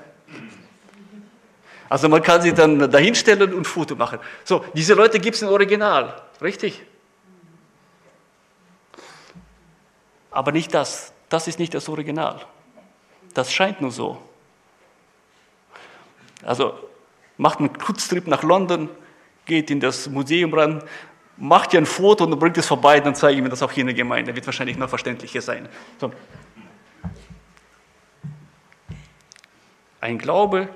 Also 1.92 2.08
man 2.08 2.22
kann 2.22 2.40
sich 2.40 2.54
dann 2.54 2.90
dahinstellen 2.90 3.52
und 3.52 3.66
Foto 3.66 3.94
machen. 3.94 4.18
So, 4.44 4.64
diese 4.72 4.94
Leute 4.94 5.20
gibt 5.20 5.36
es 5.36 5.42
im 5.42 5.48
Original, 5.48 6.22
richtig? 6.40 6.82
Aber 10.30 10.52
nicht 10.52 10.72
das. 10.72 11.12
Das 11.28 11.48
ist 11.48 11.58
nicht 11.58 11.74
das 11.74 11.90
Original. 11.90 12.46
Das 13.34 13.52
scheint 13.52 13.82
nur 13.82 13.90
so. 13.90 14.16
Also 16.42 16.78
macht 17.36 17.58
einen 17.58 17.76
Kurztrip 17.76 18.26
nach 18.26 18.42
London, 18.42 18.88
geht 19.44 19.70
in 19.70 19.78
das 19.78 20.08
Museum 20.08 20.54
ran, 20.54 20.82
macht 21.36 21.74
ihr 21.74 21.80
ein 21.82 21.84
Foto 21.84 22.24
und 22.24 22.38
bringt 22.38 22.56
es 22.56 22.68
vorbei, 22.68 23.00
dann 23.00 23.14
zeige 23.14 23.36
ich 23.36 23.42
mir 23.42 23.50
das 23.50 23.62
auch 23.62 23.70
hier 23.70 23.82
in 23.82 23.88
der 23.88 23.96
Gemeinde. 23.96 24.34
Wird 24.34 24.46
wahrscheinlich 24.46 24.78
noch 24.78 24.88
verständlicher 24.88 25.42
sein. 25.42 25.68
So. 26.00 26.10
Ein 30.00 30.16
Glaube 30.16 30.70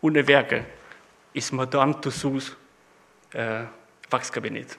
ohne 0.00 0.26
Werke 0.26 0.64
ist 1.32 1.52
Madame 1.52 2.00
Tussauds 2.00 2.56
äh, 3.32 3.64
Wachskabinett. 4.08 4.78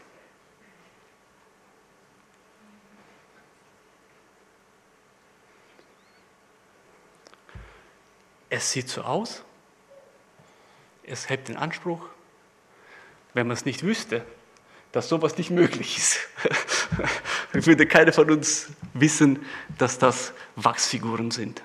Es 8.50 8.70
sieht 8.70 8.90
so 8.90 9.02
aus, 9.02 9.44
es 11.04 11.30
hält 11.30 11.48
den 11.48 11.56
Anspruch, 11.56 12.06
wenn 13.34 13.48
man 13.48 13.56
es 13.56 13.64
nicht 13.64 13.84
wüsste, 13.84 14.26
dass 14.92 15.08
sowas 15.08 15.38
nicht 15.38 15.52
möglich 15.52 15.98
ist, 15.98 16.20
würde 17.66 17.88
keiner 17.88 18.12
von 18.12 18.30
uns 18.30 18.68
wissen, 18.94 19.46
dass 19.78 20.00
das 20.00 20.34
Wachsfiguren 20.58 21.32
sind. 21.32 21.64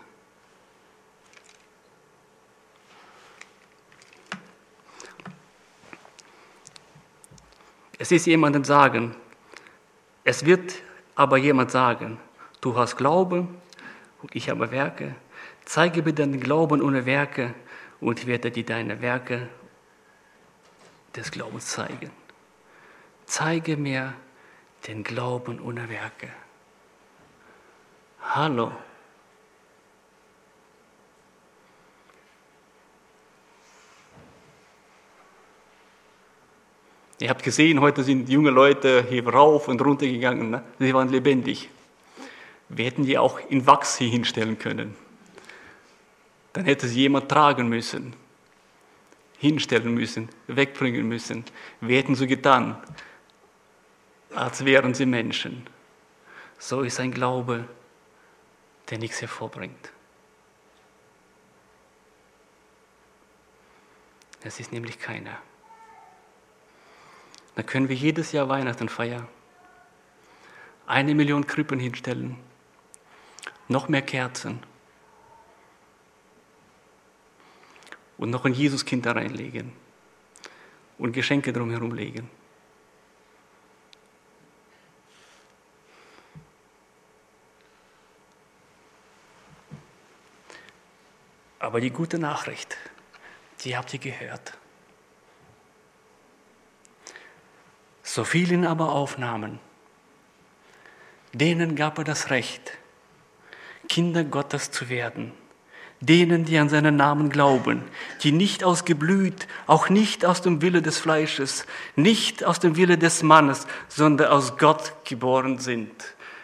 Es 8.06 8.12
ist 8.12 8.26
jemandem 8.26 8.62
sagen, 8.62 9.16
es 10.22 10.46
wird 10.46 10.74
aber 11.16 11.38
jemand 11.38 11.72
sagen, 11.72 12.20
du 12.60 12.76
hast 12.76 12.96
Glauben 12.96 13.60
und 14.22 14.36
ich 14.36 14.48
habe 14.48 14.70
Werke. 14.70 15.16
Zeige 15.64 16.04
mir 16.04 16.12
deinen 16.12 16.38
Glauben 16.38 16.80
ohne 16.82 17.04
Werke 17.04 17.52
und 18.00 18.20
ich 18.20 18.28
werde 18.28 18.52
dir 18.52 18.64
deine 18.64 19.02
Werke 19.02 19.48
des 21.16 21.32
Glaubens 21.32 21.66
zeigen. 21.66 22.12
Zeige 23.24 23.76
mir 23.76 24.14
den 24.86 25.02
Glauben 25.02 25.60
ohne 25.60 25.90
Werke. 25.90 26.28
Hallo. 28.22 28.70
Ihr 37.18 37.31
habt 37.31 37.42
gesehen, 37.42 37.81
heute 37.81 38.05
sind 38.05 38.29
junge 38.29 38.50
Leute 38.50 39.05
hier 39.09 39.26
rauf 39.26 39.68
und 39.68 39.81
runter 39.81 40.07
gegangen. 40.07 40.50
Ne? 40.50 40.62
Sie 40.79 40.92
waren 40.92 41.09
lebendig. 41.09 41.70
Wir 42.68 42.85
hätten 42.85 43.05
die 43.05 43.16
auch 43.16 43.38
in 43.48 43.66
Wachs 43.66 43.96
hier 43.96 44.09
hinstellen 44.09 44.59
können. 44.59 44.94
Dann 46.52 46.64
hätte 46.64 46.88
sie 46.88 47.00
jemand 47.00 47.31
tragen 47.31 47.68
müssen, 47.68 48.14
hinstellen 49.38 49.94
müssen, 49.94 50.29
wegbringen 50.46 51.09
müssen. 51.09 51.44
Wir 51.81 51.98
hätten 51.98 52.14
so 52.14 52.26
getan, 52.26 52.83
als 54.35 54.64
wären 54.64 54.92
sie 54.92 55.07
Menschen. 55.07 55.66
So 56.59 56.83
ist 56.83 57.00
ein 57.00 57.12
Glaube, 57.12 57.66
der 58.90 58.98
nichts 58.98 59.20
hervorbringt. 59.20 59.92
Es 64.42 64.61
ist 64.61 64.70
nämlich 64.70 64.98
keiner. 64.98 65.38
Da 67.56 67.62
können 67.62 67.88
wir 67.88 67.96
jedes 67.96 68.32
Jahr 68.32 68.50
Weihnachten 68.50 68.88
feiern. 68.88 69.26
Eine 70.86 71.14
Million 71.14 71.46
Krippen 71.46 71.80
hinstellen, 71.80 72.36
noch 73.66 73.88
mehr 73.88 74.02
Kerzen 74.02 74.62
und 78.18 78.30
noch 78.30 78.44
ein 78.44 78.52
Jesuskind 78.52 79.06
da 79.06 79.12
reinlegen 79.12 79.72
und 80.98 81.12
Geschenke 81.12 81.52
drumherum 81.52 81.92
legen. 81.92 82.30
Aber 91.58 91.80
die 91.80 91.90
gute 91.90 92.18
Nachricht, 92.18 92.76
die 93.64 93.76
habt 93.76 93.92
ihr 93.94 93.98
gehört. 93.98 94.56
So 98.08 98.22
vielen 98.22 98.64
aber 98.64 98.92
aufnahmen, 98.92 99.58
denen 101.32 101.74
gab 101.74 101.98
er 101.98 102.04
das 102.04 102.30
Recht, 102.30 102.70
Kinder 103.88 104.22
Gottes 104.22 104.70
zu 104.70 104.88
werden, 104.88 105.32
denen, 106.00 106.44
die 106.44 106.56
an 106.56 106.68
seinen 106.68 106.94
Namen 106.94 107.30
glauben, 107.30 107.82
die 108.22 108.30
nicht 108.30 108.62
aus 108.62 108.84
Geblüt, 108.84 109.48
auch 109.66 109.88
nicht 109.88 110.24
aus 110.24 110.40
dem 110.40 110.62
Wille 110.62 110.82
des 110.82 110.98
Fleisches, 110.98 111.66
nicht 111.96 112.44
aus 112.44 112.60
dem 112.60 112.76
Wille 112.76 112.96
des 112.96 113.24
Mannes, 113.24 113.66
sondern 113.88 114.30
aus 114.30 114.56
Gott 114.56 114.92
geboren 115.04 115.58
sind. 115.58 115.90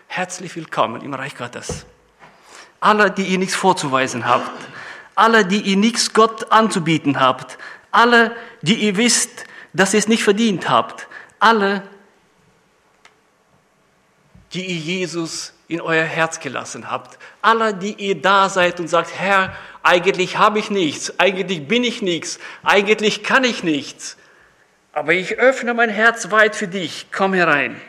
Herzlich 0.08 0.56
willkommen 0.56 1.00
im 1.02 1.14
Reich 1.14 1.36
Gottes. 1.36 1.86
Alle, 2.80 3.08
die 3.12 3.22
ihr 3.22 3.38
nichts 3.38 3.54
vorzuweisen 3.54 4.26
habt, 4.26 4.50
alle, 5.14 5.46
die 5.46 5.60
ihr 5.60 5.76
nichts 5.76 6.12
Gott 6.12 6.50
anzubieten 6.50 7.20
habt, 7.20 7.56
alle, 7.92 8.34
die 8.62 8.74
ihr 8.74 8.96
wisst, 8.96 9.44
dass 9.72 9.94
ihr 9.94 10.00
es 10.00 10.08
nicht 10.08 10.24
verdient 10.24 10.68
habt, 10.68 11.06
alle, 11.42 11.82
die 14.52 14.64
ihr 14.64 14.76
Jesus 14.76 15.54
in 15.66 15.80
euer 15.80 16.04
Herz 16.04 16.38
gelassen 16.38 16.88
habt, 16.90 17.18
alle, 17.40 17.74
die 17.74 17.94
ihr 17.94 18.20
da 18.20 18.48
seid 18.48 18.78
und 18.78 18.86
sagt, 18.86 19.18
Herr, 19.18 19.56
eigentlich 19.82 20.38
habe 20.38 20.60
ich 20.60 20.70
nichts, 20.70 21.18
eigentlich 21.18 21.66
bin 21.66 21.82
ich 21.82 22.00
nichts, 22.00 22.38
eigentlich 22.62 23.24
kann 23.24 23.42
ich 23.42 23.64
nichts, 23.64 24.16
aber 24.92 25.14
ich 25.14 25.38
öffne 25.38 25.74
mein 25.74 25.90
Herz 25.90 26.30
weit 26.30 26.54
für 26.54 26.68
dich, 26.68 27.06
komm 27.10 27.34
herein. 27.34 27.80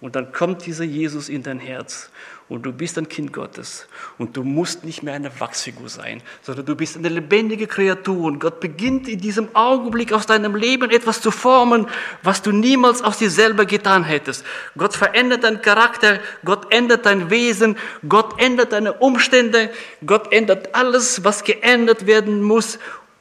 Und 0.00 0.16
dann 0.16 0.32
kommt 0.32 0.64
dieser 0.64 0.84
Jesus 0.84 1.28
in 1.28 1.42
dein 1.42 1.58
Herz 1.58 2.10
und 2.50 2.66
du 2.66 2.72
bist 2.72 2.98
ein 2.98 3.08
Kind 3.08 3.32
Gottes. 3.32 3.86
Und 4.18 4.36
du 4.36 4.42
musst 4.42 4.84
nicht 4.84 5.04
mehr 5.04 5.14
eine 5.14 5.40
Wachsfigur 5.40 5.88
sein, 5.88 6.20
sondern 6.42 6.66
du 6.66 6.74
bist 6.74 6.96
eine 6.96 7.08
lebendige 7.08 7.68
Kreatur. 7.68 8.24
Und 8.24 8.40
Gott 8.40 8.58
beginnt 8.58 9.08
in 9.08 9.20
diesem 9.20 9.54
Augenblick 9.54 10.12
aus 10.12 10.26
deinem 10.26 10.56
Leben 10.56 10.90
etwas 10.90 11.20
zu 11.20 11.30
formen, 11.30 11.86
was 12.24 12.42
du 12.42 12.50
niemals 12.50 13.02
aus 13.02 13.18
dir 13.18 13.30
selber 13.30 13.66
getan 13.66 14.02
hättest. 14.02 14.44
Gott 14.76 14.94
verändert 14.94 15.44
deinen 15.44 15.62
Charakter, 15.62 16.18
Gott 16.44 16.74
ändert 16.74 17.06
dein 17.06 17.30
Wesen, 17.30 17.76
Gott 18.08 18.40
ändert 18.40 18.72
deine 18.72 18.94
Umstände, 18.94 19.70
Gott 20.04 20.32
ändert 20.32 20.74
alles, 20.74 21.22
was 21.22 21.44
geändert 21.44 22.06
werden 22.06 22.42
muss, 22.42 22.80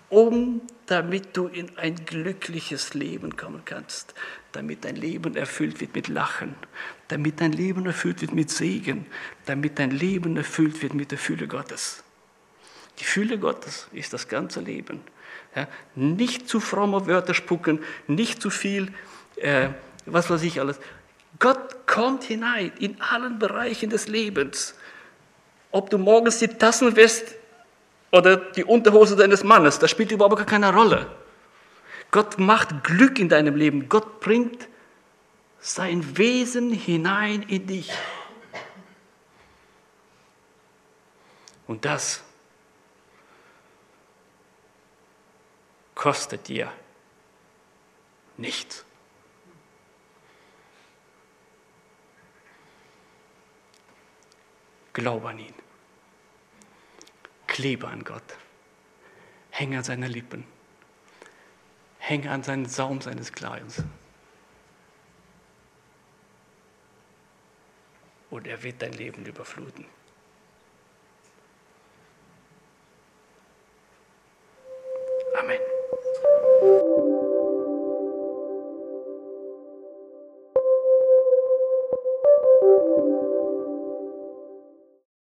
um 0.10 0.62
damit 0.88 1.38
du 1.38 1.46
in 1.48 1.70
ein 1.78 2.04
glückliches 2.04 2.96
Leben 2.96 3.38
kommen 3.38 3.62
kannst, 3.64 4.16
damit 4.52 4.86
dein 4.86 4.96
Leben 4.96 5.36
erfüllt 5.36 5.80
wird 5.80 5.96
mit 5.96 6.08
Lachen, 6.08 6.56
damit 7.08 7.42
dein 7.42 7.52
Leben 7.52 7.86
erfüllt 7.86 8.22
wird 8.22 8.34
mit 8.34 8.50
Segen, 8.50 9.06
damit 9.46 9.80
dein 9.80 9.92
Leben 9.92 10.38
erfüllt 10.38 10.82
wird 10.82 10.94
mit 10.94 11.12
der 11.12 11.18
Fülle 11.18 11.48
Gottes. 11.48 12.04
Die 13.00 13.04
Fülle 13.04 13.38
Gottes 13.38 13.88
ist 13.94 14.14
das 14.14 14.28
ganze 14.28 14.60
Leben. 14.60 15.02
Ja, 15.56 15.68
nicht 15.96 16.48
zu 16.48 16.60
fromme 16.60 17.08
Wörter 17.08 17.34
spucken, 17.34 17.80
nicht 18.08 18.42
zu 18.42 18.50
viel, 18.50 18.92
äh, 19.38 19.70
was 20.06 20.30
weiß 20.30 20.44
ich 20.44 20.60
alles, 20.60 20.80
Gott 21.40 21.88
kommt 21.88 22.24
hinein 22.24 22.72
in 22.80 23.00
allen 23.02 23.40
Bereichen 23.40 23.90
des 23.90 24.08
Lebens. 24.08 24.76
Ob 25.72 25.90
du 25.90 25.98
morgens 25.98 26.40
die 26.40 26.48
Tassen 26.48 26.96
wässt 26.96 27.36
oder 28.12 28.38
die 28.38 28.64
Unterhose 28.64 29.16
deines 29.16 29.44
Mannes, 29.44 29.80
das 29.80 29.92
spielt 29.92 30.12
überhaupt 30.12 30.38
gar 30.38 30.46
keine 30.46 30.74
Rolle. 30.74 31.08
Gott 32.12 32.40
macht 32.40 32.84
Glück 32.84 33.20
in 33.20 33.30
deinem 33.30 33.56
Leben. 33.56 33.88
Gott 33.88 34.20
bringt 34.20 34.68
sein 35.60 36.18
Wesen 36.18 36.72
hinein 36.72 37.44
in 37.44 37.68
dich. 37.68 37.92
Und 41.68 41.86
das 41.86 42.24
kostet 45.94 46.48
dir 46.48 46.72
nichts. 48.38 48.86
Glaube 54.94 55.30
an 55.30 55.40
ihn. 55.40 55.54
Klebe 57.46 57.88
an 57.88 58.04
Gott. 58.04 58.24
Hänge 59.52 59.78
an 59.78 59.84
seine 59.84 60.08
Lippen. 60.08 60.46
Hänge 62.10 62.32
an 62.32 62.42
seinen 62.42 62.66
Saum 62.66 63.02
seines 63.02 63.32
Kleides. 63.32 63.84
Und 68.32 68.48
er 68.48 68.64
wird 68.64 68.82
dein 68.82 68.94
Leben 68.94 69.24
überfluten. 69.28 69.86
Amen. 75.38 75.60